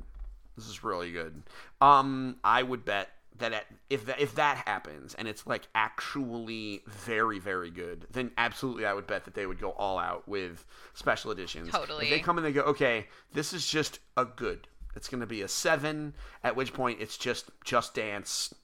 [0.56, 1.42] This is really good,"
[1.80, 6.82] um, I would bet that at, if that, if that happens and it's like actually
[6.86, 10.66] very very good, then absolutely I would bet that they would go all out with
[10.94, 11.70] special editions.
[11.70, 12.06] Totally.
[12.06, 14.68] If they come in, they go, "Okay, this is just a good.
[14.94, 16.14] It's going to be a seven.
[16.44, 18.54] At which point it's just Just Dance."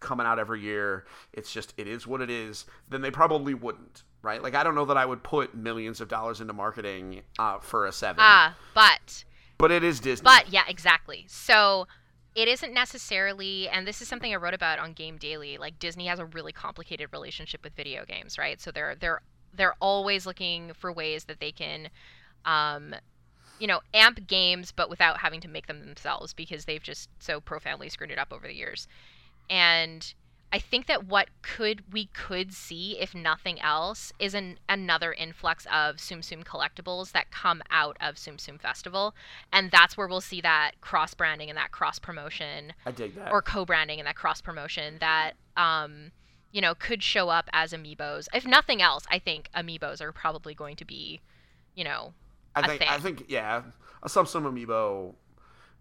[0.00, 1.06] coming out every year.
[1.32, 2.66] It's just it is what it is.
[2.88, 4.42] Then they probably wouldn't, right?
[4.42, 7.86] Like I don't know that I would put millions of dollars into marketing uh, for
[7.86, 9.24] a seven, ah but
[9.58, 10.24] but it is Disney.
[10.24, 11.24] But yeah, exactly.
[11.28, 11.86] So
[12.34, 15.56] it isn't necessarily, and this is something I wrote about on Game Daily.
[15.56, 18.60] Like Disney has a really complicated relationship with video games, right?
[18.60, 19.22] So they're they're
[19.54, 21.88] they're always looking for ways that they can
[22.44, 22.94] um,
[23.58, 27.40] you know, amp games, but without having to make them themselves because they've just so
[27.40, 28.86] profoundly screwed it up over the years.
[29.48, 30.12] And
[30.56, 35.66] I think that what could we could see, if nothing else, is an another influx
[35.66, 39.14] of Tsum Tsum collectibles that come out of Tsum Tsum Festival,
[39.52, 43.30] and that's where we'll see that cross branding and that cross promotion, I dig that.
[43.30, 46.10] or co-branding and that cross promotion that um,
[46.52, 48.26] you know could show up as amiibos.
[48.32, 51.20] If nothing else, I think amiibos are probably going to be,
[51.74, 52.14] you know,
[52.54, 53.60] I think I think yeah,
[54.02, 55.16] a Tsum Tsum amiibo,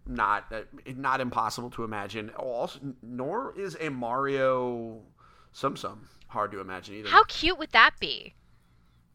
[0.08, 0.62] not uh,
[0.96, 2.30] not impossible to imagine.
[2.32, 5.02] Also, nor is a Mario
[5.54, 5.98] Tsum
[6.28, 7.10] hard to imagine either.
[7.10, 8.34] how cute would that be?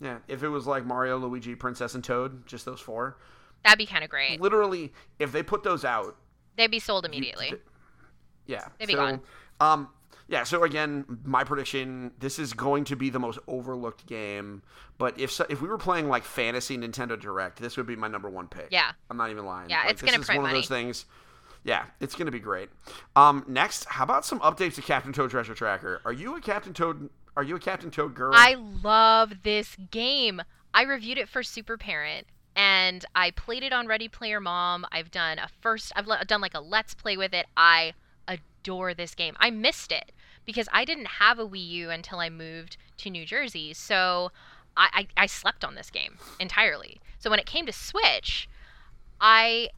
[0.00, 3.18] Yeah, if it was like Mario, Luigi, Princess, and Toad, just those four.
[3.64, 4.40] That'd be kind of great.
[4.40, 6.16] Literally, if they put those out,
[6.56, 7.48] They'd be sold you- immediately.
[7.50, 7.60] th-
[8.46, 8.68] yeah.
[8.78, 9.20] They'd be so, gone.
[9.60, 9.88] Um,
[10.30, 10.44] yeah.
[10.44, 14.62] So again, my prediction: this is going to be the most overlooked game.
[14.96, 18.06] But if so, if we were playing like fantasy Nintendo Direct, this would be my
[18.08, 18.68] number one pick.
[18.70, 18.92] Yeah.
[19.10, 19.68] I'm not even lying.
[19.68, 21.04] Yeah, Like, it's this gonna is print one of those things.
[21.64, 22.70] Yeah, it's gonna be great.
[23.16, 26.00] Um, next, how about some updates to Captain Toad Treasure Tracker?
[26.04, 27.10] Are you a Captain Toad?
[27.36, 28.32] Are you a Captain Toad girl?
[28.34, 30.40] I love this game.
[30.72, 34.86] I reviewed it for Super Parent and I played it on Ready Player Mom.
[34.92, 37.46] I've done a first I've done like a let's play with it.
[37.56, 37.94] I
[38.28, 39.36] adore this game.
[39.40, 40.12] I missed it
[40.44, 43.72] because I didn't have a Wii U until I moved to New Jersey.
[43.74, 44.32] So
[44.76, 47.00] I, I, I slept on this game entirely.
[47.18, 48.48] So when it came to Switch,
[49.20, 49.68] I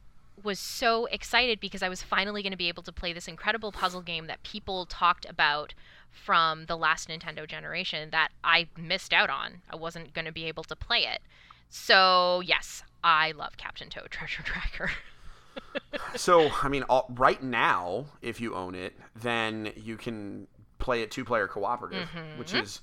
[0.41, 3.71] was so excited because I was finally going to be able to play this incredible
[3.71, 5.73] puzzle game that people talked about
[6.11, 9.61] from the last Nintendo generation that I missed out on.
[9.69, 11.21] I wasn't going to be able to play it.
[11.69, 14.91] So, yes, I love Captain Toad Treasure Tracker.
[16.15, 20.47] So, I mean, all, right now, if you own it, then you can
[20.83, 22.81] play it two-player cooperative, which is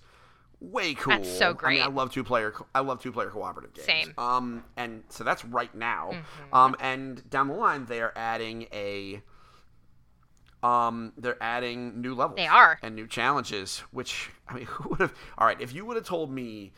[0.59, 1.13] way cool.
[1.13, 1.23] Mm-hmm.
[1.23, 1.81] That's so great.
[1.81, 1.93] I, mean.
[1.93, 2.55] I love two-player.
[2.75, 3.87] I love two-player cooperative games.
[3.87, 4.09] Same.
[4.09, 4.21] Mm-hmm.
[4.21, 6.13] Um, and so that's right now.
[6.53, 9.23] Um, and down the line, they are adding a.
[10.63, 12.37] Um, they're adding new levels.
[12.37, 12.79] They are.
[12.83, 13.79] and new challenges.
[13.93, 15.15] Which I mean, who would have?
[15.39, 16.73] All right, if you would have told me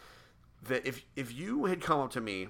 [0.65, 2.49] that if if you had come up to me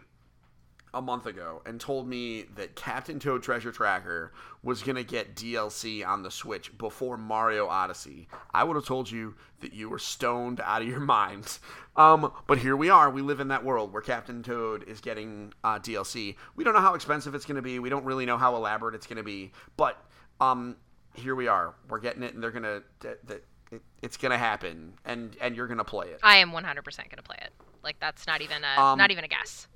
[0.95, 4.33] a month ago and told me that Captain Toad Treasure Tracker
[4.63, 9.11] was going to get DLC on the Switch before Mario Odyssey, I would have told
[9.11, 11.61] you that you were stoned out of your minds.
[11.97, 13.11] Um, but here we are.
[13.11, 16.37] We live in that world where Captain Toad is getting uh, DLC.
[16.57, 17.79] We don't know how expensive it's going to be.
[17.79, 19.53] We don't really know how elaborate it's going to be.
[19.77, 20.03] But
[20.41, 20.77] um,
[21.15, 21.75] here we are.
[21.89, 22.83] We're getting it, and they're going to.
[23.01, 26.21] That, that, it, it's going to happen, and and you're going to play it.
[26.23, 26.85] I am 100% going
[27.17, 27.51] to play it.
[27.83, 29.67] Like that's not even a Um, not even a guess.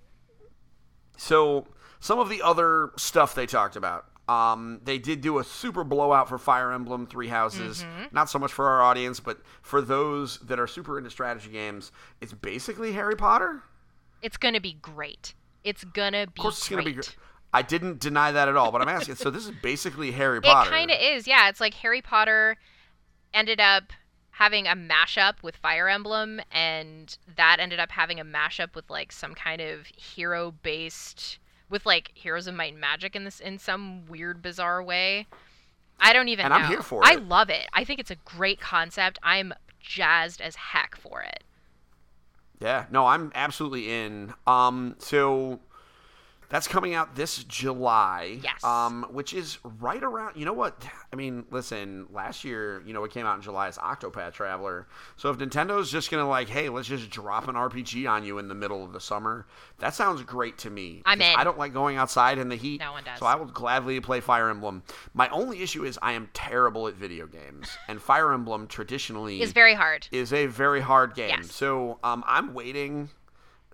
[1.17, 1.67] So
[2.01, 4.07] some of the other stuff they talked about.
[4.29, 7.85] Um, they did do a super blowout for Fire Emblem Three Houses.
[7.85, 8.05] Mm-hmm.
[8.15, 11.93] Not so much for our audience, but for those that are super into strategy games,
[12.21, 13.63] it's basically Harry Potter.
[14.23, 15.35] It's going to be great.
[15.63, 16.75] It's going to be Of course, it's great.
[16.77, 17.17] going to be great.
[17.53, 19.15] I didn't deny that at all, but I'm asking.
[19.15, 20.69] so this is basically Harry Potter.
[20.69, 21.49] It kind of is, yeah.
[21.49, 22.57] It's like Harry Potter
[23.33, 23.93] ended up
[24.39, 29.11] having a mashup with Fire Emblem, and that ended up having a mashup with like
[29.11, 31.39] some kind of hero based
[31.71, 35.27] with like Heroes of Might and Magic in this in some weird bizarre way.
[35.99, 36.61] I don't even And know.
[36.61, 37.19] I'm here for I it.
[37.19, 37.67] I love it.
[37.73, 39.19] I think it's a great concept.
[39.23, 41.43] I'm jazzed as heck for it.
[42.61, 44.35] Yeah, no, I'm absolutely in.
[44.47, 45.61] Um, so
[46.49, 48.39] that's coming out this July.
[48.43, 48.63] Yes.
[48.63, 50.37] Um, which is right around.
[50.37, 50.87] You know what?
[51.13, 52.07] I mean, listen.
[52.13, 54.87] Last year, you know, what came out in July is Octopath Traveler.
[55.17, 58.49] So if Nintendo's just gonna like, hey, let's just drop an RPG on you in
[58.49, 59.47] the middle of the summer,
[59.79, 61.03] that sounds great to me.
[61.05, 61.37] I'm in.
[61.37, 62.81] I don't like going outside in the heat.
[62.81, 63.19] No one does.
[63.19, 64.83] So I will gladly play Fire Emblem.
[65.15, 69.53] My only issue is I am terrible at video games, and Fire Emblem traditionally is
[69.53, 70.07] very hard.
[70.13, 71.31] is a very hard game.
[71.31, 71.53] Yes.
[71.53, 73.11] So um, I'm waiting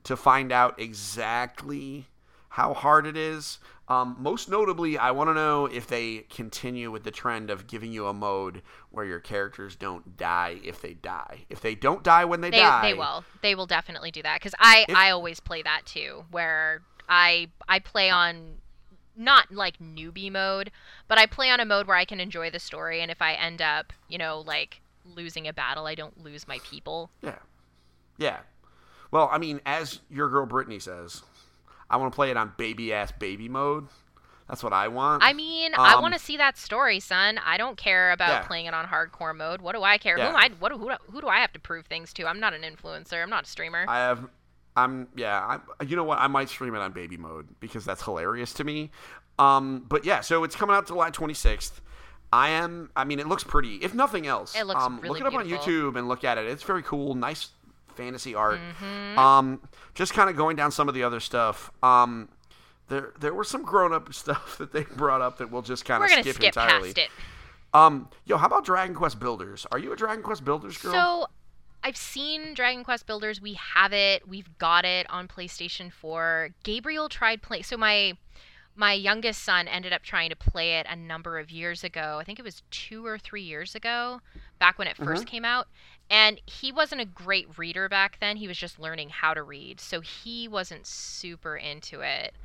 [0.04, 2.06] to find out exactly
[2.52, 3.58] how hard it is.
[3.88, 7.92] Um, most notably, I want to know if they continue with the trend of giving
[7.92, 11.46] you a mode where your characters don't die if they die.
[11.48, 13.24] If they don't die when they, They die, they will.
[13.40, 17.48] They will definitely do that cuz I If- I always play that too where I
[17.66, 18.58] I play on
[19.16, 20.70] not like newbie mode,
[21.08, 23.32] but I play on a mode where I can enjoy the story and if I
[23.32, 27.10] end up, you know, like losing a battle, I don't lose my people.
[27.22, 27.38] Yeah,
[28.18, 28.40] yeah.
[29.10, 31.22] Well, I mean, as your girl Brittany says,
[31.92, 33.86] I want to play it on baby ass baby mode.
[34.48, 35.22] That's what I want.
[35.22, 37.38] I mean, I Um, want to see that story, son.
[37.44, 38.42] I don't care about Yeah.
[38.42, 39.60] playing it on hardcore mode.
[39.62, 40.16] What do I care?
[40.16, 42.26] Who am I what do- who, who do I have to prove things to?
[42.26, 43.22] I'm not an influencer.
[43.22, 43.84] I'm not a streamer.
[43.88, 44.28] I have.
[44.74, 45.58] I'm yeah.
[45.80, 46.18] I, you know what?
[46.18, 48.90] I might stream it on baby mode because that's hilarious to me.
[49.38, 51.80] Um, but yeah, so it's coming out July 26th.
[52.32, 52.90] I am.
[52.96, 53.76] I mean, it looks pretty.
[53.76, 55.48] If nothing else, It looks um, really look it up on.
[55.48, 56.46] YouTube and look at it.
[56.46, 57.14] It's very cool.
[57.14, 57.50] Nice
[57.96, 58.60] fantasy art.
[58.80, 59.16] Mhm.
[59.16, 59.60] Um,
[59.94, 61.70] just kind of going down some of the other stuff.
[61.82, 62.28] Um,
[62.88, 66.02] there there was some grown up stuff that they brought up that we'll just kind
[66.04, 66.94] of skip, skip entirely.
[67.74, 69.66] Um, yo, how about Dragon Quest Builders?
[69.72, 70.92] Are you a Dragon Quest Builders girl?
[70.92, 71.26] So,
[71.82, 73.40] I've seen Dragon Quest Builders.
[73.40, 74.28] We have it.
[74.28, 76.50] We've got it on PlayStation 4.
[76.62, 77.62] Gabriel tried play.
[77.62, 78.16] So my
[78.74, 82.16] my youngest son ended up trying to play it a number of years ago.
[82.18, 84.22] I think it was 2 or 3 years ago,
[84.58, 85.68] back when it 1st came out.
[86.12, 88.38] And he wasn't a great reader back then.
[88.38, 89.80] He was just learning how to read.
[89.80, 92.36] So he wasn't super into it.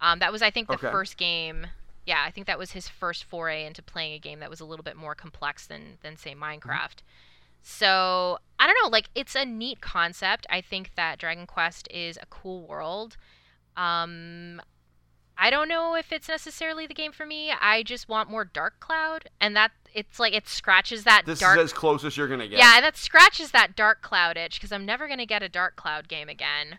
[0.00, 0.90] Um, that was I think the Okay.
[0.90, 1.68] first game
[2.06, 4.66] yeah, I think that was his first foray into playing a game that was a
[4.66, 7.02] little bit more complex than than say Minecraft.
[7.62, 10.46] So I don't know, like it's a neat concept.
[10.50, 13.16] I think that Dragon Quest is a cool world.
[13.76, 14.60] Um,
[15.38, 17.52] I don't know if it's necessarily the game for me.
[17.52, 21.58] I just want more Dark Cloud, and that it's like it scratches that this dark.
[21.58, 22.58] is as close as you're gonna get.
[22.58, 25.74] yeah, and that scratches that Dark Cloud itch because I'm never gonna get a Dark
[25.76, 26.78] Cloud game again.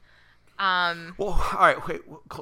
[0.59, 1.87] Um, Well, all right.
[1.87, 2.01] Wait,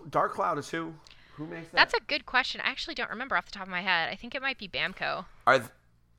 [0.09, 0.93] Dark Cloud is who?
[1.35, 1.75] Who makes that?
[1.75, 2.61] that's a good question.
[2.63, 4.09] I actually don't remember off the top of my head.
[4.09, 5.25] I think it might be Namco.
[5.47, 5.71] Are th-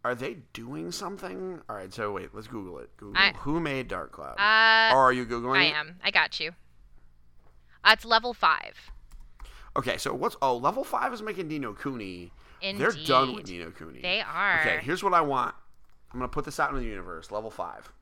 [0.04, 1.60] are they doing something?
[1.68, 1.92] All right.
[1.92, 2.94] So wait, let's Google it.
[2.96, 4.36] Google I- who made Dark Cloud.
[4.38, 5.56] Uh, or are you googling?
[5.58, 5.74] I it?
[5.74, 5.96] am.
[6.04, 6.52] I got you.
[7.84, 8.90] Uh, it's level five.
[9.76, 9.96] Okay.
[9.96, 10.36] So what's?
[10.42, 12.30] Oh, level five is making Ni no Kuni.
[12.60, 12.80] Indeed.
[12.82, 14.00] They're done with Ni no Kuni.
[14.00, 14.60] They are.
[14.60, 14.80] Okay.
[14.82, 15.54] Here's what I want.
[16.12, 17.30] I'm gonna put this out in the universe.
[17.30, 17.92] Level five.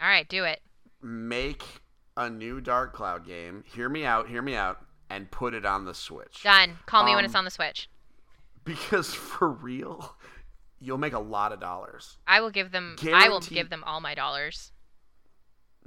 [0.00, 0.60] All right, do it.
[1.02, 1.64] Make
[2.16, 3.64] a new Dark Cloud game.
[3.66, 4.28] Hear me out.
[4.28, 4.84] Hear me out.
[5.10, 6.42] And put it on the Switch.
[6.42, 6.78] Done.
[6.86, 7.88] Call me when it's Um, on the Switch.
[8.64, 10.16] Because for real,
[10.80, 12.18] you'll make a lot of dollars.
[12.26, 12.96] I will give them.
[13.12, 14.72] I will give them all my dollars.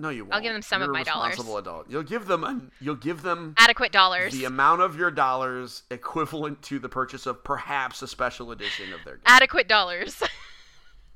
[0.01, 0.33] No, you won't.
[0.33, 1.29] I'll give them some of You're a my dollars.
[1.29, 1.85] responsible adult.
[1.89, 2.43] You'll give them.
[2.43, 4.33] An, you'll give them Adequate dollars.
[4.33, 8.99] the amount of your dollars equivalent to the purchase of perhaps a special edition of
[9.05, 9.23] their game.
[9.27, 10.21] Adequate dollars.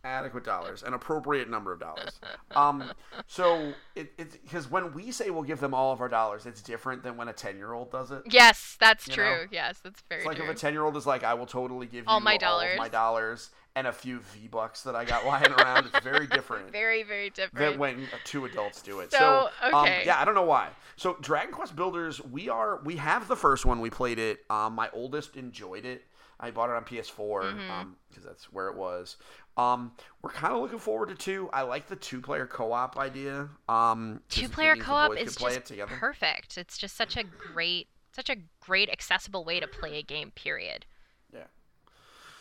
[0.04, 2.20] adequate dollars, an appropriate number of dollars.
[2.56, 2.92] Um,
[3.26, 6.62] so it, it's because when we say we'll give them all of our dollars, it's
[6.62, 8.22] different than when a ten-year-old does it.
[8.30, 9.24] yes, that's You true.
[9.26, 9.44] know?
[9.52, 10.46] Yes, that's very It's like true.
[10.46, 12.78] if a ten-year-old is like, "I will totally give you All my of dollars.
[12.78, 16.72] my dollars and a few V bucks that I got lying around." It's very different.
[16.72, 17.80] very, very than different.
[17.80, 19.12] when two adults do it.
[19.12, 20.04] So, um, okay.
[20.06, 20.70] yeah, I don't know why.
[20.96, 23.80] So Dragon Quest Builders, we are we have the first one.
[23.82, 24.40] We played it.
[24.50, 26.06] Um, my oldest enjoyed it.
[26.40, 27.72] I bought it on PS4 Mm-hmm.
[27.72, 29.16] um, because that's where it was.
[29.58, 31.50] Um, we're kind of looking forward to two.
[31.54, 33.48] I like the two-player co-op idea.
[33.70, 36.58] Um, Two-player co-op is just it perfect.
[36.58, 40.32] It's just such a great, such a great accessible way to play a game.
[40.32, 40.86] Period.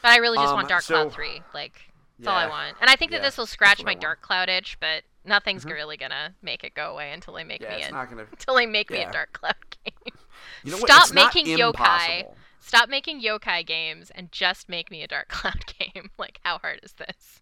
[0.04, 0.10] Yeah.
[0.10, 1.42] But I really just Um, want Dark so- Cloud Three.
[1.54, 1.80] Like
[2.18, 2.76] that's all I want.
[2.80, 3.94] And I think that Yeah, this will scratch my.
[3.94, 7.70] Dark Cloud itch, but nothing's really gonna make it go away until they make Yeah,
[7.76, 8.26] me it's a not gonna.
[8.30, 10.14] until they make me a Dark Cloud game.
[10.62, 10.78] You know?
[10.78, 12.26] Stop making yokai.
[12.60, 16.10] Stop making yokai games and just make me a Dark Cloud game.
[16.18, 17.40] like how hard is this?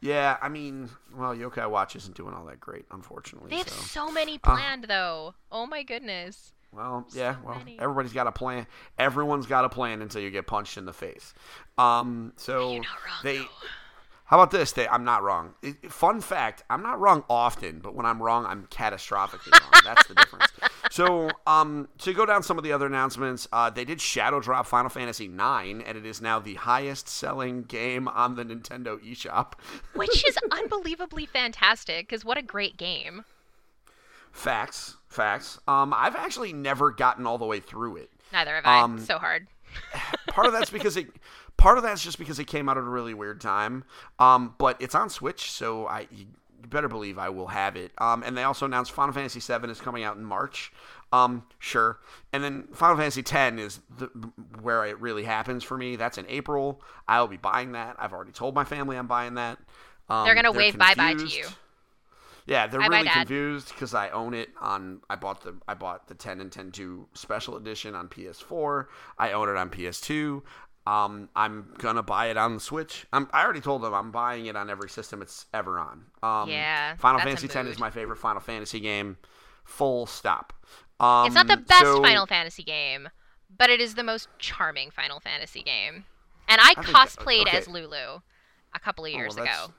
[0.00, 3.50] Yeah, I mean, well, Yokai Watch isn't doing all that great, unfortunately.
[3.50, 4.06] They have so.
[4.06, 4.54] so many Uh.
[4.54, 5.34] planned though.
[5.50, 6.52] Oh my goodness.
[6.72, 8.66] Well, yeah, well, everybody's got a plan.
[8.98, 11.32] Everyone's got a plan until you get punched in the face.
[11.78, 12.84] Um, so wrong,
[13.22, 13.38] they.
[13.38, 13.46] though.
[14.26, 14.72] How about this?
[14.72, 15.54] They, I'm not wrong.
[15.62, 19.82] It- fun fact: I'm not wrong often, but when I'm wrong, I'm catastrophically wrong.
[19.84, 20.46] That's the difference.
[20.90, 24.66] So, um, to go down some of the other announcements, uh, they did shadow drop
[24.66, 29.52] Final Fantasy IX, and it is now the highest-selling game on the Nintendo eShop.
[29.94, 33.24] Which is unbelievably fantastic because what a great game.
[34.32, 35.58] Facts, facts.
[35.66, 38.10] Um, I've actually never gotten all the way through it.
[38.32, 38.80] Neither have I.
[38.80, 39.48] Um, so hard.
[40.28, 41.06] part of that's because it
[41.56, 43.84] part of that's just because it came out at a really weird time
[44.18, 46.24] um but it's on switch so i you
[46.68, 49.80] better believe i will have it um and they also announced final fantasy VII is
[49.80, 50.72] coming out in march
[51.12, 51.98] um sure
[52.32, 54.06] and then final fantasy X is the,
[54.60, 58.32] where it really happens for me that's in april i'll be buying that i've already
[58.32, 59.58] told my family i'm buying that
[60.08, 61.44] um, They're gonna wave bye-bye to you.
[62.48, 65.02] Yeah, they're Bye-bye, really confused because I own it on.
[65.10, 68.86] I bought the I bought the 10 and 10 2 special edition on PS4.
[69.18, 70.42] I own it on PS2.
[70.86, 73.06] Um, I'm gonna buy it on the Switch.
[73.12, 76.06] I'm, I already told them I'm buying it on every system it's ever on.
[76.22, 79.18] Um, Yeah, Final Fantasy 10 is my favorite Final Fantasy game.
[79.64, 80.54] Full stop.
[80.98, 83.10] Um, it's not the best so- Final Fantasy game,
[83.58, 86.06] but it is the most charming Final Fantasy game.
[86.48, 87.58] And I, think- cosplayed okay.
[87.58, 88.20] as Lulu
[88.74, 89.72] a couple of Oh, well, years ago.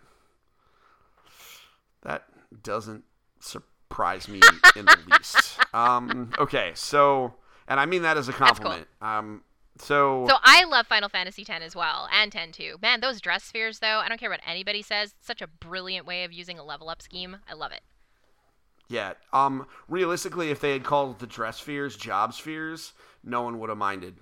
[2.03, 2.23] That
[2.63, 3.03] doesn't
[3.39, 4.39] surprise me
[4.75, 5.57] in the least.
[5.71, 7.35] Um, okay, so,
[7.67, 8.47] and I mean that as a cool.
[8.47, 8.87] compliment.
[9.03, 9.43] Um,
[9.77, 12.77] so, So I love Final Fantasy X as well, and 10 too.
[12.81, 15.13] Man, those dress spheres though, I don't care what anybody says.
[15.19, 17.37] It's such a brilliant way of using a level up scheme.
[17.47, 17.81] I love it.
[18.87, 19.13] Yeah.
[19.31, 19.67] Um.
[19.87, 22.93] Realistically, if they had called the dress spheres job spheres,
[23.23, 24.15] no one would have minded.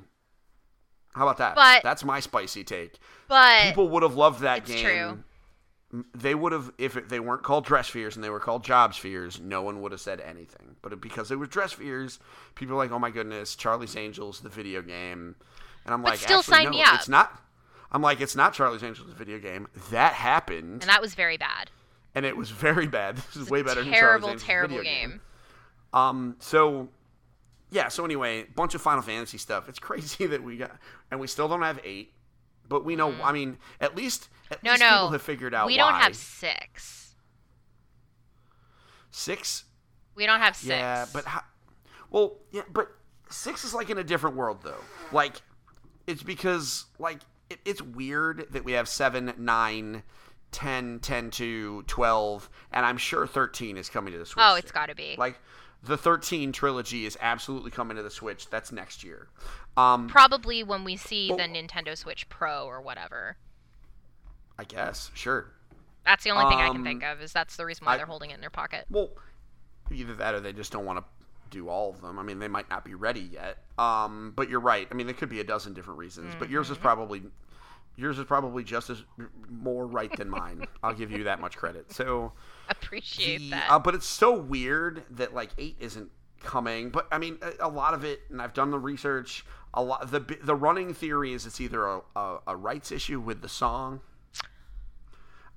[1.15, 1.55] How about that?
[1.55, 2.99] But- that's my spicy take.
[3.30, 4.84] But People would have loved that it's game.
[4.84, 5.23] true.
[6.14, 8.94] They would have if it, they weren't called dress spheres and they were called job
[8.94, 10.76] spheres no one would have said anything.
[10.82, 12.20] But because it was dress spheres
[12.56, 15.36] people are like oh my goodness charlie's angels the video game.
[15.86, 16.96] And i'm But like still sign no, me up.
[16.96, 17.42] it's not
[17.94, 19.68] i'm like it's not charlie's angels the video game.
[19.92, 20.82] That happened.
[20.84, 21.70] And that was very bad.
[22.14, 23.16] and it was very bad.
[23.34, 25.22] This is way better than Terrible, charlie's angels terrible video game.
[25.94, 26.90] um so
[27.72, 29.70] yeah so anyway bunch of final fantasy stuff.
[29.70, 30.72] It's crazy that we got
[31.12, 32.12] and we still don't have eight
[32.70, 34.63] but we know i mean at least at Mm.
[34.63, 34.89] No, least no.
[34.89, 35.91] people have figured out We why.
[35.91, 37.15] don't have six.
[39.11, 39.65] six
[40.15, 40.70] We don't have six.
[40.70, 41.41] Yeah, but how,
[42.09, 42.89] well, yeah, but
[43.30, 44.84] six is like in a different world though.
[45.11, 45.41] Like,
[46.07, 50.03] it's because like it, it's weird that we have seven, nine,
[50.53, 54.43] 10, 10 to 12, and I'm sure 13 is coming to the Switch.
[54.45, 55.15] oh, it's got to be.
[55.18, 55.39] Like,
[55.88, 58.50] the 13 trilogy is absolutely coming to the Switch.
[58.50, 59.28] That's next year.
[59.76, 63.38] Um, Probably when we see Well- the Nintendo Switch Pro or whatever.
[64.60, 65.52] I guess, sure.
[66.06, 67.22] That's the only thing I can Um, think of.
[67.22, 68.86] Is that's the reason why I- they're holding it in their pocket.
[68.90, 69.10] Well,
[69.92, 71.06] either that or they just don't want to
[71.50, 72.18] do all of them.
[72.20, 73.64] I mean, they might not be ready yet.
[73.78, 74.88] Um, but you're right.
[74.90, 76.74] I mean, there could be a dozen different reasons, but yours Mm-hmm.
[76.74, 77.24] is probably
[77.98, 79.04] yours is probably just as
[79.50, 80.66] more right than mine.
[80.84, 81.91] I'll give you that much credit.
[81.91, 82.32] So,
[82.70, 83.70] Appreciate the, that.
[83.70, 86.10] uh, but it's so weird that like eight isn't
[86.41, 86.89] coming.
[86.89, 89.45] But I mean, a, a lot of it, and I've done the research.
[89.74, 93.41] A lot the the running theory is it's either a, a, a rights issue with
[93.41, 94.00] the song.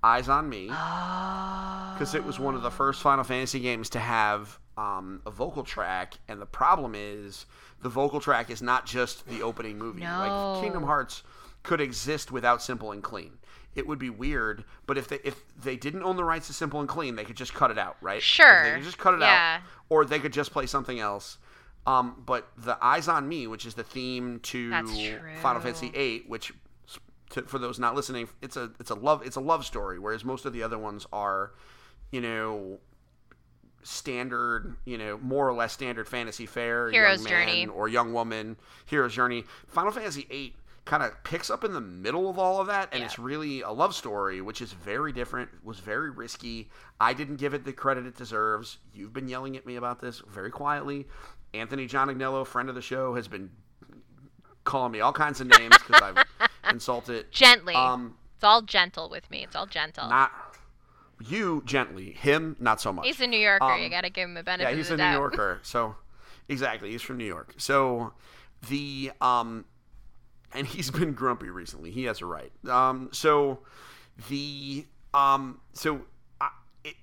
[0.02, 4.58] Eyes on Me because it was one of the first Final Fantasy games to have
[4.78, 7.44] um, a vocal track, and the problem is
[7.82, 10.00] the vocal track is not just the opening movie.
[10.00, 10.54] No.
[10.54, 11.22] Like Kingdom Hearts
[11.62, 13.38] could exist without Simple and Clean.
[13.74, 16.80] It would be weird, but if they if they didn't own the rights to Simple
[16.80, 18.22] and Clean, they could just cut it out, right?
[18.22, 18.64] Sure.
[18.64, 19.60] they could just cut it Yeah.
[19.62, 21.38] out, or they could just play something else.
[21.86, 24.70] Um, but the Eyes on Me, which is the theme to
[25.40, 25.60] Final.
[25.62, 26.52] Fantasy VIII, which
[27.30, 30.24] to, for those not listening, it's a it's a love it's a love story, whereas
[30.24, 31.52] most of the other ones are,
[32.10, 32.80] you know,
[33.82, 37.66] standard, you know, more or less standard fantasy fare, Hero's young man Journey.
[37.68, 39.44] or young woman, hero's journey.
[39.68, 40.54] Final Fantasy VIII
[40.90, 43.06] kind of picks up in the middle of all of that, and Yeah.
[43.06, 45.48] it's really a love story, which is very different.
[45.64, 46.68] Was very risky.
[47.00, 48.78] I didn't give it the credit it deserves.
[48.92, 51.06] You've been yelling at me about this very quietly.
[51.54, 53.50] Anthony John Agnello, friend of the show, has been
[54.64, 56.24] calling me all kinds of names because I've
[56.72, 57.30] insulted.
[57.30, 57.74] Gently.
[57.74, 59.44] Um, it's all gentle with me.
[59.44, 60.08] It's all gentle.
[60.08, 60.32] not
[61.20, 63.06] you gently, him not so much.
[63.06, 63.64] he's a New Yorker.
[63.64, 65.04] Um, you got to give him a benefit yeah, he's a New.
[65.04, 65.60] Yorker.
[65.62, 65.94] So
[66.48, 67.54] exactly, he's from New York.
[67.58, 68.12] So
[68.68, 69.66] the um,
[70.52, 71.90] and he's been grumpy recently.
[71.90, 72.52] He has a right.
[72.68, 73.60] Um, so
[74.28, 76.02] the um, so
[76.40, 76.48] uh,
[76.84, 76.94] it,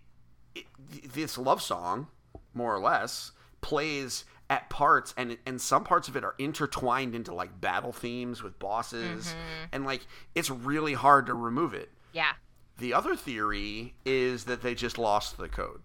[0.56, 0.66] it,
[1.14, 2.08] this love song,
[2.54, 3.32] more or less,
[3.62, 8.42] plays at parts and and some parts of it are intertwined into like battle themes
[8.42, 9.66] with bosses Mm-hmm.
[9.74, 11.90] and like it's really hard to remove it.
[12.14, 12.32] Yeah.
[12.78, 15.82] The other theory is that they just lost the code.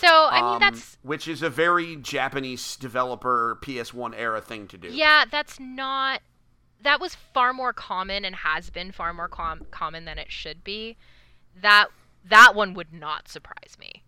[0.00, 4.78] So I mean Um, that's which is a very Japanese developer PS1 era thing to
[4.78, 4.88] do.
[4.88, 6.20] yeah that's not
[6.80, 10.62] that was far more common and has been far more com- common than it should
[10.62, 10.96] be.
[11.60, 11.88] That
[12.24, 14.04] that one would not surprise me.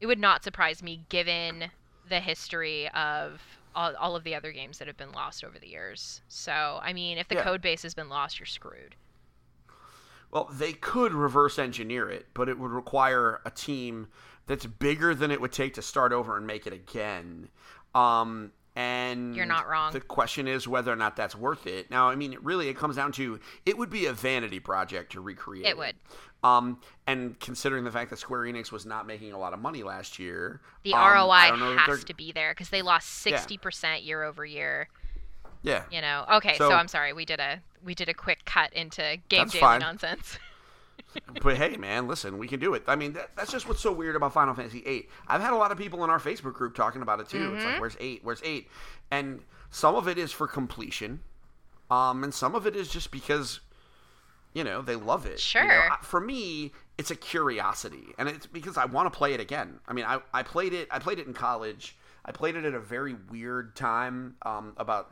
[0.00, 1.70] It would not surprise me given
[2.08, 3.40] the history of
[3.74, 6.20] all, all of the other games that have been lost over the years.
[6.28, 7.42] So I mean, if the Yeah.
[7.42, 8.94] code base has been lost, you're screwed.
[10.30, 14.08] Well, they could reverse engineer it, but it would require a team
[14.46, 17.48] that's bigger than it would take to start over and make it again.
[17.94, 19.92] Um, and You're not wrong.
[19.92, 21.90] The question is whether or not that's worth it.
[21.90, 25.20] Now, I mean, really, it comes down to it would be a vanity project to
[25.20, 25.64] recreate.
[25.66, 25.94] It would.
[26.44, 29.82] Um, and considering the fact that Square Enix was not making a lot of money
[29.82, 33.08] last year, The um, ROI don't know that has to be there because they lost
[33.08, 34.88] sixty percent year over year.
[35.62, 35.84] Yeah.
[35.90, 36.26] You know.
[36.34, 37.14] Okay, so, So- I'm sorry.
[37.14, 39.80] We did a we did a quick cut into game fine.
[39.80, 40.38] nonsense.
[41.42, 42.82] but hey, man, listen, we can do it.
[42.86, 45.08] I mean, that, that's just what's so weird about Final Fantasy VIII.
[45.28, 47.54] I've had a lot of people in our Facebook group talking about it too.
[47.54, 47.72] It's Mm-hmm.
[47.72, 48.20] like, where's eight?
[48.22, 48.68] Where's eight?
[49.10, 49.40] And
[49.70, 51.20] some of it is for completion,
[51.90, 53.60] um, and some of it is just because,
[54.54, 55.54] you know, they love it.
[55.54, 55.68] you know.
[55.68, 55.90] Sure.
[56.02, 59.78] For me, it's a curiosity, and it's because I want to play it again.
[59.86, 60.88] I mean, I, I played it.
[60.90, 61.96] I played it in college.
[62.24, 64.34] I played it at a very weird time.
[64.42, 65.10] Um, about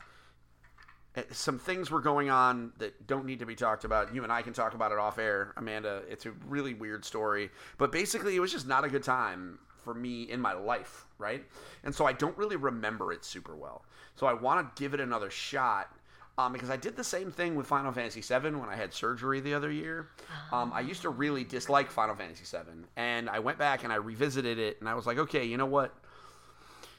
[1.30, 4.14] some things were going on that don't need to be talked about.
[4.14, 6.02] You and I can talk about it off air, Amanda.
[6.08, 9.94] It's a really weird story, but basically, it was just not a good time for
[9.94, 11.44] me in my life, right?
[11.84, 13.84] And so I don't really remember it super well.
[14.16, 15.90] So I want to give it another shot.
[16.36, 19.38] Um, because I did the same thing with Final Fantasy VII when I had surgery
[19.38, 20.08] the other year.
[20.50, 23.96] Um, I used to really dislike Final Fantasy VII, and I went back and I
[23.96, 25.94] revisited it, and I was like, okay, you know what?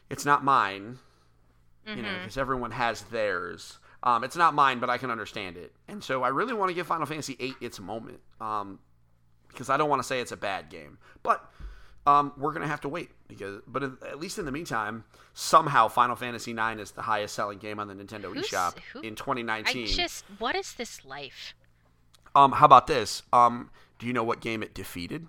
[0.09, 0.99] It's not mine
[1.95, 3.77] you know, because everyone has theirs.
[4.05, 5.73] Um, it's not mine, but I can understand it.
[5.87, 8.79] And so I really want to give Final Fantasy VIII its moment um,
[9.49, 11.43] because I don't want to say it's a bad game, but
[12.05, 13.61] um, we're gonna have to wait because.
[13.65, 17.79] But at least in the meantime, somehow Final Fantasy IX is the highest selling game
[17.79, 19.87] on the Nintendo Who's- eShop who- in I 2019.
[19.87, 21.55] just, what is this life?
[22.35, 23.23] Um, how about this?
[23.33, 25.27] Um, do you know what game it defeated?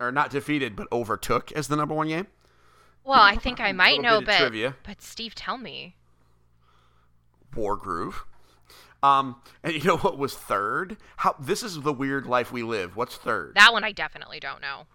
[0.00, 2.28] Or not defeated, but overtook as the number one game?
[3.04, 4.76] Well, I think I might know, but trivia.
[4.84, 5.96] but Steve, tell me.
[7.54, 8.14] Wargroove.
[9.02, 10.96] Um, and you know what was third?
[11.18, 12.96] How this is the weird life we live.
[12.96, 13.52] What's third?
[13.54, 14.86] That one I definitely don't know.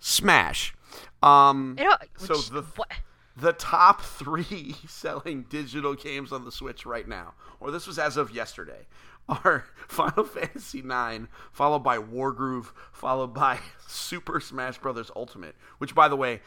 [0.00, 0.74] Smash.
[1.22, 1.76] Um,
[2.16, 2.90] So which- the- what?
[3.36, 8.16] the top three selling digital games on the Switch right now, or this was as
[8.16, 8.86] of yesterday,
[9.28, 15.10] are Final Fantasy IX, followed by Wargroove, followed by Super Smash Bros.
[15.14, 15.54] Ultimate.
[15.78, 16.40] Which, by the way,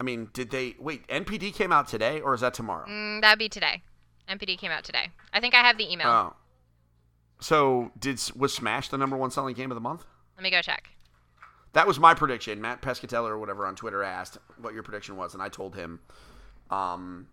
[0.00, 1.06] I mean, did they wait?
[1.06, 2.86] NPD came out today, or is that tomorrow?
[2.88, 3.82] Mm, that'd be today.
[4.28, 5.08] NPD came out today.
[5.32, 6.08] I think I have the email.
[6.08, 6.36] Oh,
[7.40, 10.04] so did was Smash the number one selling game of the month?
[10.36, 10.88] Let me go check.
[11.72, 12.60] That was my prediction.
[12.60, 16.00] Mat Piscatella or whatever on Twitter asked what your prediction was, and I told him
[16.70, 17.26] um,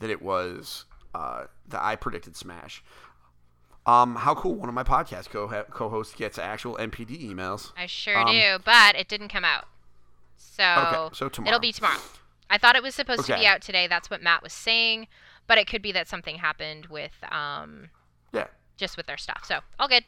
[0.00, 0.84] that it was
[1.14, 2.82] uh, that I predicted Smash.
[3.84, 4.54] Um, how cool!
[4.54, 7.72] One of my podcast co co-hosts gets actual NPD emails.
[7.76, 9.64] I sure Um, do, but it didn't come out.
[10.36, 11.48] So, Okay, so tomorrow.
[11.56, 11.98] it'll be tomorrow.
[12.50, 13.86] I thought it was supposed to be out today.
[13.86, 15.06] That's what Matt was saying,
[15.48, 17.88] but it could be that something happened with um
[18.32, 18.46] Yeah.
[18.76, 19.42] just with their stuff.
[19.44, 20.04] So, all good.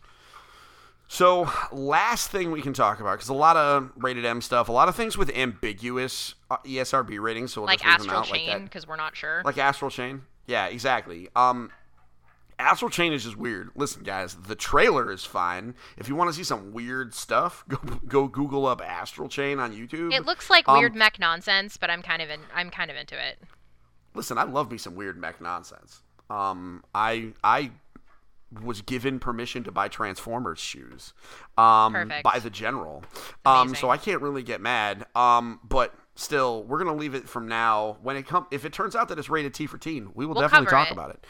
[1.09, 4.72] So last thing we can talk about because a lot of rated M stuff, a
[4.72, 7.53] lot of things with ambiguous uh, ESRB ratings.
[7.53, 8.28] So we'll like Astral like.
[8.30, 9.43] Chain because we're not sure.
[9.45, 10.22] like Astral Chain.
[10.47, 11.28] Yeah, exactly.
[11.34, 11.72] Um,
[12.61, 13.70] Astral Chain is just weird.
[13.74, 15.74] Listen, guys, the trailer is fine.
[15.97, 19.72] If you want to see some weird stuff, go go Google up Astral Chain on
[19.72, 20.12] YouTube.
[20.14, 22.97] it looks like Um, weird mech nonsense, but I'm kind of in, I'm kind of
[22.97, 23.38] into it.
[24.14, 26.02] Listen, I love me some weird mech nonsense.
[26.28, 27.70] Um, I I
[28.64, 31.12] was given permission to buy Transformers shoes,
[31.56, 32.24] um, Perfect.
[32.24, 33.04] by the general.
[33.46, 35.06] Um, so I can't really get mad.
[35.14, 37.98] Um, but still, we're gonna leave it from now.
[38.02, 40.34] When it come, if it turns out that it's rated T for teen, we will
[40.34, 40.92] We'll definitely talk it.
[40.92, 41.24] about it.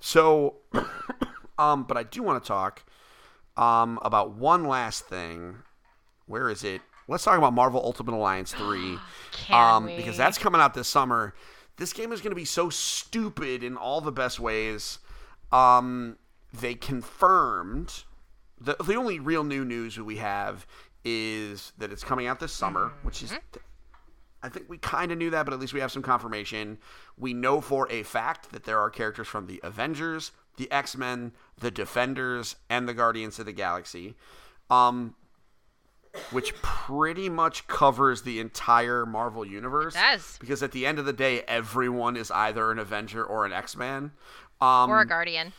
[0.00, 0.56] So,
[1.58, 2.84] um, but I do want to talk,
[3.56, 5.56] um, about one last thing.
[6.26, 6.82] Where is it?
[7.08, 8.98] Let's talk about Marvel Ultimate Alliance three,
[9.50, 9.96] um, we?
[9.96, 11.34] because that's coming out this summer.
[11.78, 14.98] This game is going to be so stupid in all the best ways.
[15.52, 16.18] Um,
[16.52, 18.04] they confirmed
[18.60, 20.66] the the only real new news we have
[21.04, 23.32] is that it's coming out this summer, which is
[24.42, 26.78] I think we kind of knew that, but at least we have some confirmation.
[27.16, 31.32] We know for a fact that there are characters from the Avengers, the X Men,
[31.58, 34.14] the Defenders, and the Guardians of the Galaxy,
[34.70, 35.14] um,
[36.30, 39.94] which pretty much covers the entire Marvel universe.
[39.94, 40.36] does.
[40.40, 43.76] because at the end of the day, everyone is either an Avenger or an X
[43.76, 44.12] Man,
[44.60, 45.52] um, or a Guardian.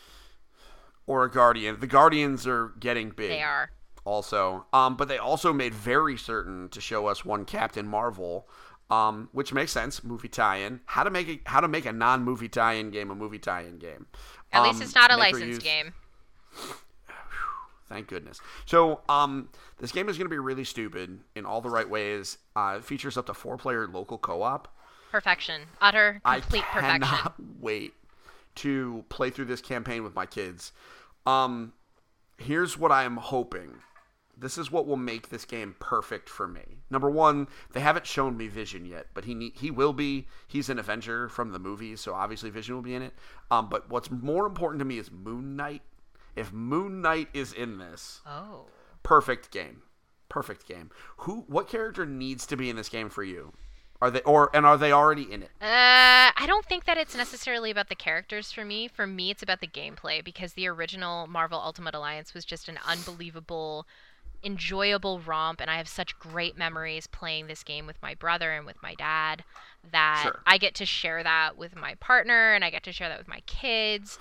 [1.07, 1.79] or a Guardian.
[1.79, 3.71] The Guardians are getting big They are.
[4.05, 4.65] also.
[4.73, 8.47] Um, but they also made very certain to show us one Captain Marvel,
[8.89, 10.03] um, which makes sense.
[10.03, 10.81] Movie tie-in.
[10.85, 14.07] How to make a how to make a non-movie tie-in game a movie tie-in game.
[14.51, 15.93] At Um, least it's not a licensed use- game.
[17.89, 18.39] Thank goodness.
[18.65, 22.37] So, um, this game is going to be really stupid in all the right ways.
[22.55, 24.67] Uh, it features up to four-player local co-op.
[25.11, 25.61] Perfection.
[25.81, 26.85] Utter complete perfection.
[26.85, 27.17] I perfection.
[27.17, 27.93] cannot wait
[28.55, 30.71] to play through this campaign with my kids.
[31.25, 31.73] Um,
[32.37, 33.73] here's what I am hoping.
[34.37, 36.61] This is what will make this game perfect for me.
[36.89, 40.27] Number one, they haven't shown me Vision yet, but he ne- he will be.
[40.47, 43.13] He's an Avenger from the movies, so obviously Vision will be in it.
[43.51, 45.81] Um, but what's more important to me is Moon Knight.
[46.39, 48.65] If Moon Knight is in this, Oh.
[49.03, 49.81] perfect game,
[50.29, 50.89] perfect game.
[51.17, 53.53] Who, what character needs to be in this game for you?
[54.01, 55.51] Are they or and are they already in it?
[55.61, 58.87] Uh, I don't think that it's necessarily about the characters for me.
[58.87, 62.79] For me, it's about the gameplay because the original Marvel Ultimate Alliance was just an
[62.87, 63.85] unbelievable,
[64.41, 68.65] enjoyable romp, and I have such great memories playing this game with my brother and
[68.65, 69.43] with my dad
[69.91, 70.39] that Sure.
[70.45, 73.27] I get to share that with my partner and I get to share that with
[73.27, 74.17] my kids.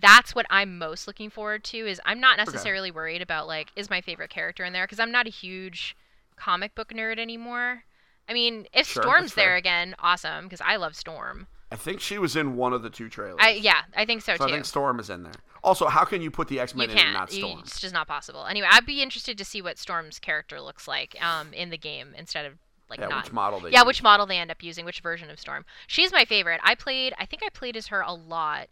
[0.00, 1.76] That's what I'm most looking forward to.
[1.78, 5.12] Is I'm not necessarily worried about like is my favorite character in there because I'm
[5.12, 5.96] not a huge
[6.36, 7.84] comic book nerd anymore.
[8.28, 9.46] I mean, if Sure, Storm's fair.
[9.46, 11.46] there again, awesome because I love Storm.
[11.70, 13.38] I think she was in one of the two trailers.
[13.40, 15.32] I yeah, I think so so I think Storm is in there.
[15.64, 17.60] Also, how can you put the X Men in and not You- Storm?
[17.60, 18.46] it's just not possible.
[18.46, 22.14] Anyway, I'd be interested to see what Storm's character looks like um, in the game
[22.18, 22.54] instead of
[22.90, 23.24] like yeah, not.
[23.24, 23.86] which model they yeah, use.
[23.86, 25.64] which model they end up using, which version of Storm.
[25.86, 26.60] She's my favorite.
[26.62, 27.14] I played.
[27.18, 28.68] I think I played as her a lot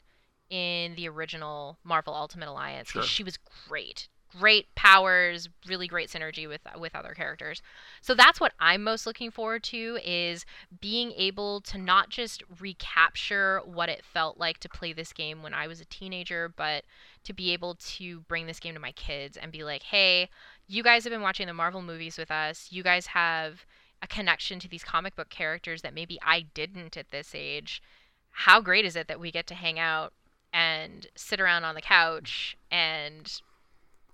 [0.50, 2.90] in the original Marvel Ultimate Alliance.
[2.90, 3.02] Sure.
[3.02, 4.08] She was great.
[4.38, 7.62] great powers, really great synergy with with other characters.
[8.00, 10.44] So that's what I'm most looking forward to is
[10.80, 15.52] being able to not just recapture what it felt like to play this game when
[15.52, 16.84] I was a teenager, but
[17.24, 20.30] to be able to bring this game to my kids and be like, "Hey,
[20.68, 22.68] you guys have been watching the Marvel movies with us.
[22.70, 23.66] You guys have
[24.00, 27.82] a connection to these comic book characters that maybe I didn't at this age.
[28.30, 30.12] How great is it that we get to hang out
[30.52, 33.40] and sit around on the couch and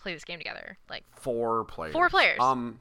[0.01, 0.79] play this game together.
[0.89, 1.93] Like four players.
[1.93, 2.39] Four players.
[2.41, 2.79] Um,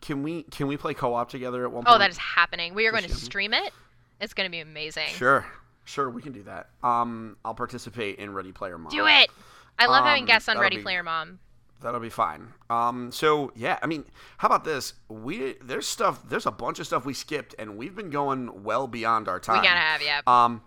[0.00, 1.94] can we can we play co-op together at one point?
[1.94, 2.74] Oh, that is happening.
[2.74, 3.72] We are going to stream it.
[4.20, 5.08] It's going to be amazing.
[5.08, 5.46] Sure,
[5.84, 6.68] sure, we can do that.
[6.82, 8.90] Um, I'll participate in Ready Player Mom.
[8.90, 9.30] Do it.
[9.78, 11.38] I love having Um, guests on Ready be- Player Mom.
[11.82, 12.48] That'll be fine.
[12.68, 14.04] Um, so yeah, I mean,
[14.36, 14.92] how about this?
[15.08, 18.86] We there's stuff, there's a bunch of stuff we skipped, and we've been going well
[18.86, 19.62] beyond our time.
[19.62, 20.20] We gotta have yeah.
[20.26, 20.60] Um,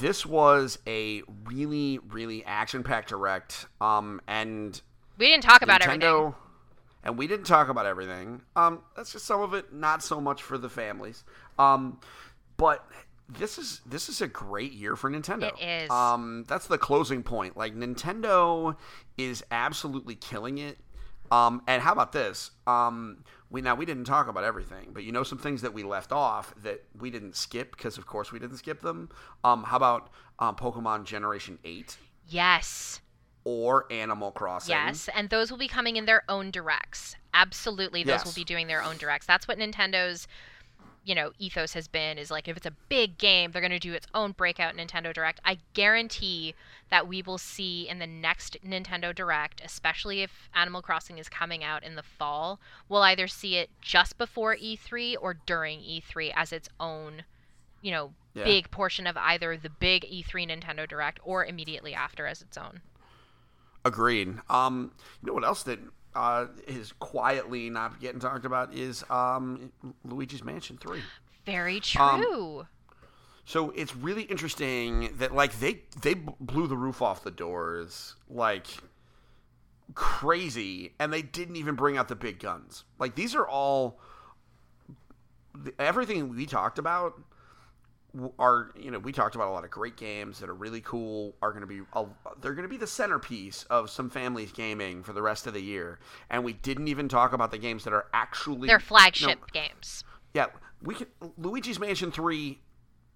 [0.00, 3.66] this was a really, really action-packed direct.
[3.80, 4.80] Um, and
[5.18, 6.34] we didn't talk about Nintendo, everything.
[7.04, 8.42] and we didn't talk about everything.
[8.56, 9.72] Um, that's just some of it.
[9.72, 11.24] Not so much for the families.
[11.58, 12.00] Um,
[12.56, 12.86] but
[13.28, 15.52] this is this is a great year for Nintendo.
[15.60, 15.90] It is.
[15.90, 17.56] Um, that's the closing point.
[17.56, 18.76] Like Nintendo
[19.16, 20.78] is absolutely killing it.
[21.30, 22.50] Um, and how about this?
[22.66, 23.24] Um,
[23.54, 26.10] we now we didn't talk about everything, but you know some things that we left
[26.10, 29.08] off that we didn't skip because of course we didn't skip them.
[29.44, 30.10] Um, how about
[30.40, 31.96] um, Pokemon Generation Eight
[32.28, 33.00] Yes.
[33.44, 34.72] or Animal Crossing?
[34.72, 37.14] Yes, and those will be coming in their own directs.
[37.32, 39.24] Absolutely, those will be doing their own directs.
[39.24, 40.26] That's what Nintendo's,
[41.04, 42.18] you know, ethos has been.
[42.18, 45.12] Is like if it's a big game, they're going to do its own breakout Nintendo
[45.12, 45.40] Direct.
[45.44, 46.54] I guarantee
[46.90, 51.62] that we will see in the next Nintendo Direct, especially if Animal Crossing is coming
[51.62, 52.58] out in the fall,
[52.88, 57.24] we'll either see it just before E3 or during E3 as its own,
[57.82, 58.44] you know, Yeah.
[58.44, 62.80] big portion of either the big E3 Nintendo Direct or immediately after as its own.
[63.84, 64.38] Agreed.
[64.48, 65.78] Um, you know what else that
[66.14, 69.72] uh, is quietly not getting talked about is um,
[70.04, 71.00] Luigi's Mansion Three.
[71.46, 72.66] Very Um, true.
[73.44, 78.66] So it's really interesting that like they they blew the roof off the doors like
[79.94, 82.84] crazy, and they didn't even bring out the big guns.
[82.98, 84.00] Like these are all
[85.78, 87.20] everything we talked about
[88.38, 91.34] are you know we talked about a lot of great games that are really cool
[91.42, 92.04] are going to be a,
[92.40, 95.60] they're going to be the centerpiece of some families gaming for the rest of the
[95.62, 95.98] year
[96.30, 100.04] and we didn't even talk about the games that are actually They're no, flagship games.
[100.32, 100.46] yeah,
[100.82, 101.06] we can.
[101.38, 102.60] Luigi's Mansion Three,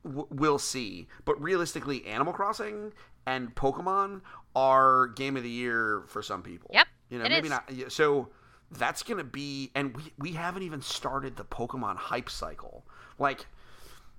[0.04, 1.06] w- we'll see.
[1.24, 2.92] But realistically, Animal Crossing
[3.26, 4.22] and Pokemon
[4.56, 6.70] are game of the year for some people.
[6.72, 7.50] Yep, you know, maybe is.
[7.50, 7.92] not.
[7.92, 8.28] So
[8.70, 12.84] that's gonna be, and we we haven't even started the Pokemon hype cycle.
[13.18, 13.46] Like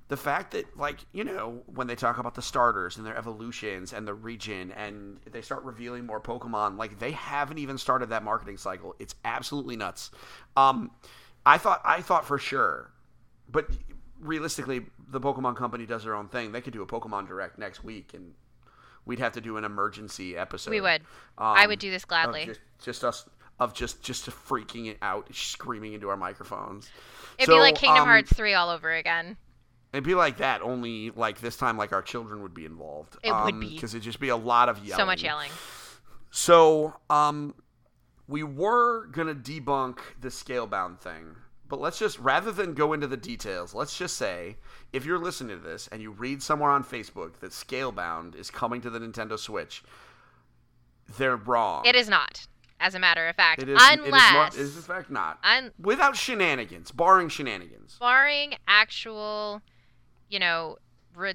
[0.10, 3.94] the fact that like you know when they talk about the starters and their evolutions
[3.94, 8.24] and the region and they start revealing more pokemon like they haven't even started that
[8.24, 10.12] marketing cycle it's absolutely nuts
[10.58, 10.92] um
[11.46, 12.92] i thought i thought for sure
[13.48, 13.68] but
[14.20, 17.84] realistically the pokemon company does their own thing they could do a pokemon direct next
[17.84, 18.34] week and
[19.06, 21.02] we'd have to do an emergency episode We would.
[21.38, 22.46] I um, would do this gladly.
[22.46, 23.26] just, just us
[23.60, 26.90] of just just freaking it out screaming into our microphones
[27.38, 29.38] It'd So, be like Kingdom um, Hearts 3 all over again.
[29.94, 33.18] It'd be like that, only like this time, like our children would be involved.
[33.24, 33.74] It would be.
[33.74, 35.00] because it'd just be a lot of yelling.
[35.02, 35.52] So much yelling.
[36.32, 37.56] So, um,
[38.28, 41.36] we were gonna debunk the Scalebound thing,
[41.68, 44.58] but let's just rather than go into the details, let's just say
[44.94, 48.82] if you're listening to this and you read somewhere on Facebook that Scalebound is coming
[48.82, 49.84] to the Nintendo Switch,
[51.18, 51.84] they're wrong.
[51.86, 52.46] It is not,
[52.80, 53.64] as a matter of fact.
[53.64, 53.80] It is.
[53.82, 55.40] unless, It is, not, it is in fact not.
[55.44, 57.98] un- Without shenanigans, barring shenanigans.
[58.00, 59.64] barring actual,
[60.30, 60.78] you know,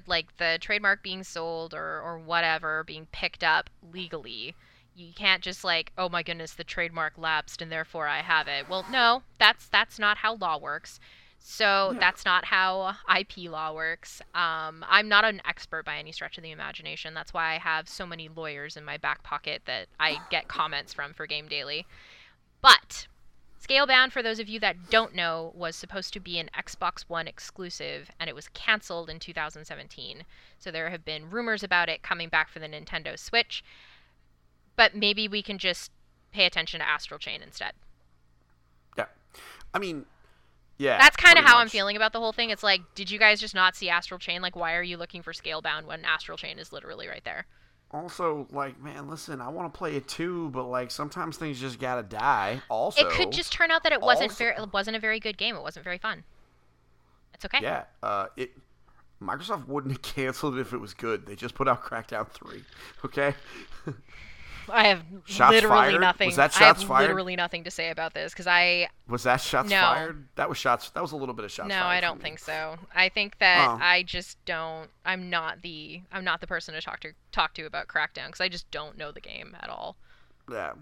[0.07, 4.55] like the trademark being sold or, or whatever being picked up legally.
[4.95, 8.69] You can't just like, oh my goodness, the trademark lapsed and therefore I have it.
[8.69, 10.99] Well, no, that's that's not how law works.
[11.37, 11.99] So Yeah.
[11.99, 14.21] that's not how IP law works.
[14.33, 17.13] Um, I'm not an expert by any stretch of the imagination.
[17.13, 20.93] That's why I have so many lawyers in my back pocket that I get comments
[20.93, 21.85] from for Game Daily.
[22.61, 23.07] But
[23.67, 27.27] Scalebound, for those of you that don't know, was supposed to be an Xbox One
[27.27, 30.23] exclusive, and it was canceled in 2017.
[30.59, 33.63] So there have been rumors about it coming back for the Nintendo Switch.
[34.75, 35.91] But maybe we can just
[36.31, 37.73] pay attention to Astral Chain instead.
[38.97, 39.05] Yeah,
[39.73, 40.05] I mean,
[40.77, 40.97] yeah.
[40.97, 42.49] That's kind of how I'm feeling about the whole thing.
[42.49, 44.41] It's like, did you guys just not see Astral Chain?
[44.41, 47.45] Like, why are you looking for Scalebound when Astral Chain is literally right there?
[47.95, 51.79] Also like man listen i want to play it too but like sometimes things just
[51.79, 54.95] gotta die also it could just turn out that it wasn't also- very, it wasn't
[54.95, 55.55] a very good game.
[55.55, 56.23] It wasn't very fun.
[57.33, 57.59] It's okay.
[57.61, 58.51] yeah uh it
[59.21, 62.63] microsoft wouldn't have canceled it if it was good they just put out crackdown 3
[63.05, 63.33] okay
[64.69, 66.01] I have Shots literally fired?
[66.01, 66.27] nothing.
[66.27, 67.01] Was that I have fired?
[67.07, 69.79] literally nothing to say about this because I Was that shots No.
[69.81, 70.27] fired?
[70.35, 70.89] That was shots.
[70.91, 71.69] That was a little bit of shots.
[71.69, 72.77] no, fired I don't think so.
[72.95, 73.77] I think that Oh.
[73.81, 74.89] I just don't.
[75.05, 78.41] I'm not the I'm not the person to talk to talk to about Crackdown because
[78.41, 79.95] I just don't know the game at all.
[80.51, 80.73] Yeah.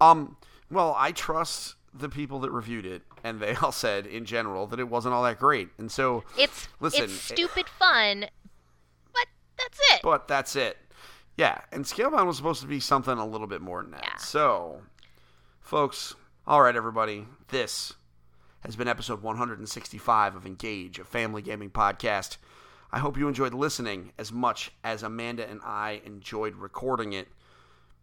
[0.00, 0.36] Um.
[0.70, 4.78] Well, I trust the people that reviewed it, and they all said in general that
[4.78, 6.22] it wasn't all that great, and so.
[6.38, 8.26] It's Listen, it's it- stupid fun,
[9.12, 9.26] but
[9.58, 10.00] that's it.
[10.02, 10.76] But that's it.
[11.40, 14.04] Yeah, and Scalebound was supposed to be something a little bit more than that.
[14.04, 14.16] Yeah.
[14.18, 14.82] So,
[15.62, 16.14] folks,
[16.46, 17.94] all right, everybody, this
[18.60, 22.36] has been episode 165 of Engage, a family gaming podcast.
[22.92, 27.28] I hope you enjoyed listening as much as Amanda and I enjoyed recording it.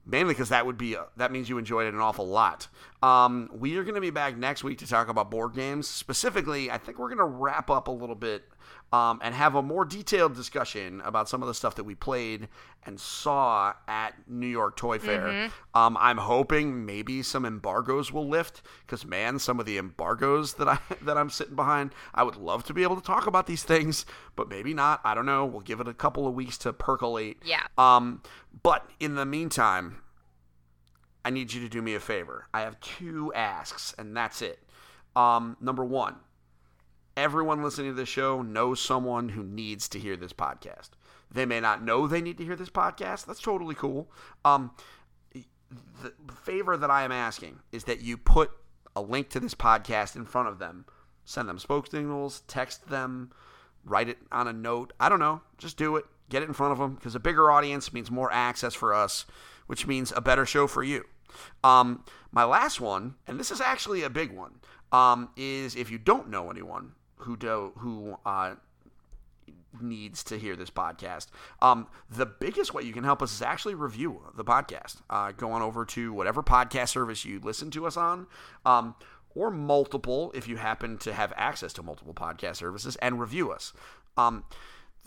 [0.09, 2.69] Mainly because that would be a, that means you enjoyed it an awful lot.
[3.03, 5.87] Um, we are going to be back next week to talk about board games.
[5.87, 8.43] Specifically, I think we're going to wrap up a little bit
[8.93, 12.47] um, and have a more detailed discussion about some of the stuff that we played
[12.85, 15.27] and saw at New York Toy Fair.
[15.73, 20.69] Um, I'm hoping maybe some embargoes will lift because man, some of the embargoes that
[20.69, 23.63] I that I'm sitting behind, I would love to be able to talk about these
[23.63, 24.05] things,
[24.37, 25.01] but maybe not.
[25.03, 25.45] I don't know.
[25.45, 27.41] We'll give it a couple of weeks to percolate.
[27.43, 27.63] Yeah.
[27.77, 28.21] Um,
[28.63, 30.01] but in the meantime,
[31.25, 32.47] I need you to do me a favor.
[32.53, 34.59] I have two asks, and that's it.
[35.15, 36.15] Um, number one,
[37.15, 40.91] everyone listening to this show knows someone who needs to hear this podcast.
[41.29, 43.25] They may not know they need to hear this podcast.
[43.25, 44.09] That's totally cool.
[44.45, 44.71] Um,
[46.01, 48.51] the favor that I am asking is that you put
[48.95, 50.85] a link to this podcast in front of them.
[51.25, 53.31] Send them smoke signals, text them,
[53.83, 54.93] write it on a note.
[54.99, 55.41] I don't know.
[55.57, 56.05] Just do it.
[56.29, 59.25] Get it in front of them because a bigger audience means more access for us,
[59.67, 61.05] which means a better show for you.
[61.63, 64.55] Um, my last one, and this is actually a big one,
[64.91, 68.55] um, is if you don't know anyone who do who uh,
[69.81, 71.27] needs to hear this podcast.
[71.61, 75.01] Um, the biggest way you can help us is actually review the podcast.
[75.09, 78.27] Uh, go on over to whatever podcast service you listen to us on,
[78.65, 78.95] um,
[79.35, 83.73] or multiple if you happen to have access to multiple podcast services, and review us.
[84.17, 84.45] Um,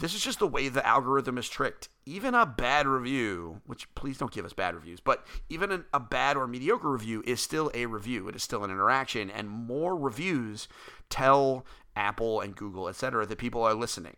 [0.01, 1.89] this is just the way the algorithm is tricked.
[2.07, 6.01] Even a bad review, which please don't give us bad reviews, but even an, a
[6.01, 8.27] bad or mediocre review is still a review.
[8.27, 10.69] It is still an interaction, and more reviews
[11.11, 11.65] tell
[11.95, 14.17] Apple and Google, etc., that people are listening.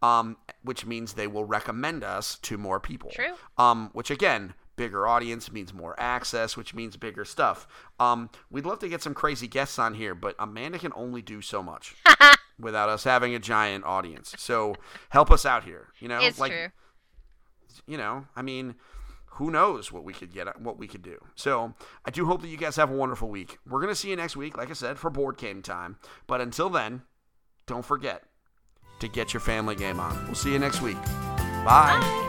[0.00, 3.10] Um, which means they will recommend us to more people.
[3.10, 3.34] True.
[3.56, 7.66] Um, which again, bigger audience means more access, which means bigger stuff.
[7.98, 11.42] Um, we'd love to get some crazy guests on here, but Amanda can only do
[11.42, 11.96] so much
[12.58, 14.34] without us having a giant audience.
[14.38, 14.74] So
[15.10, 15.88] help us out here.
[16.00, 16.68] You know, it's like true.
[17.86, 18.74] you know, I mean,
[19.32, 21.18] who knows what we could get, what we could do.
[21.34, 21.74] So
[22.04, 23.58] I do hope that you guys have a wonderful week.
[23.68, 25.96] We're gonna see you next week, like I said, for board game time.
[26.26, 27.02] But until then,
[27.66, 28.24] don't forget
[29.00, 30.26] to get your family game on.
[30.26, 31.00] We'll see you next week.
[31.64, 31.98] Bye.
[32.00, 32.27] Bye.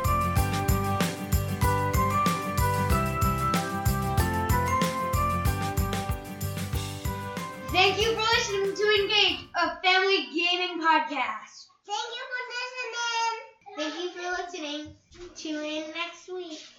[10.89, 11.67] Podcast.
[11.85, 13.35] Thank you for listening.
[13.75, 14.95] Thank you for listening.
[15.35, 16.78] Tune in next week.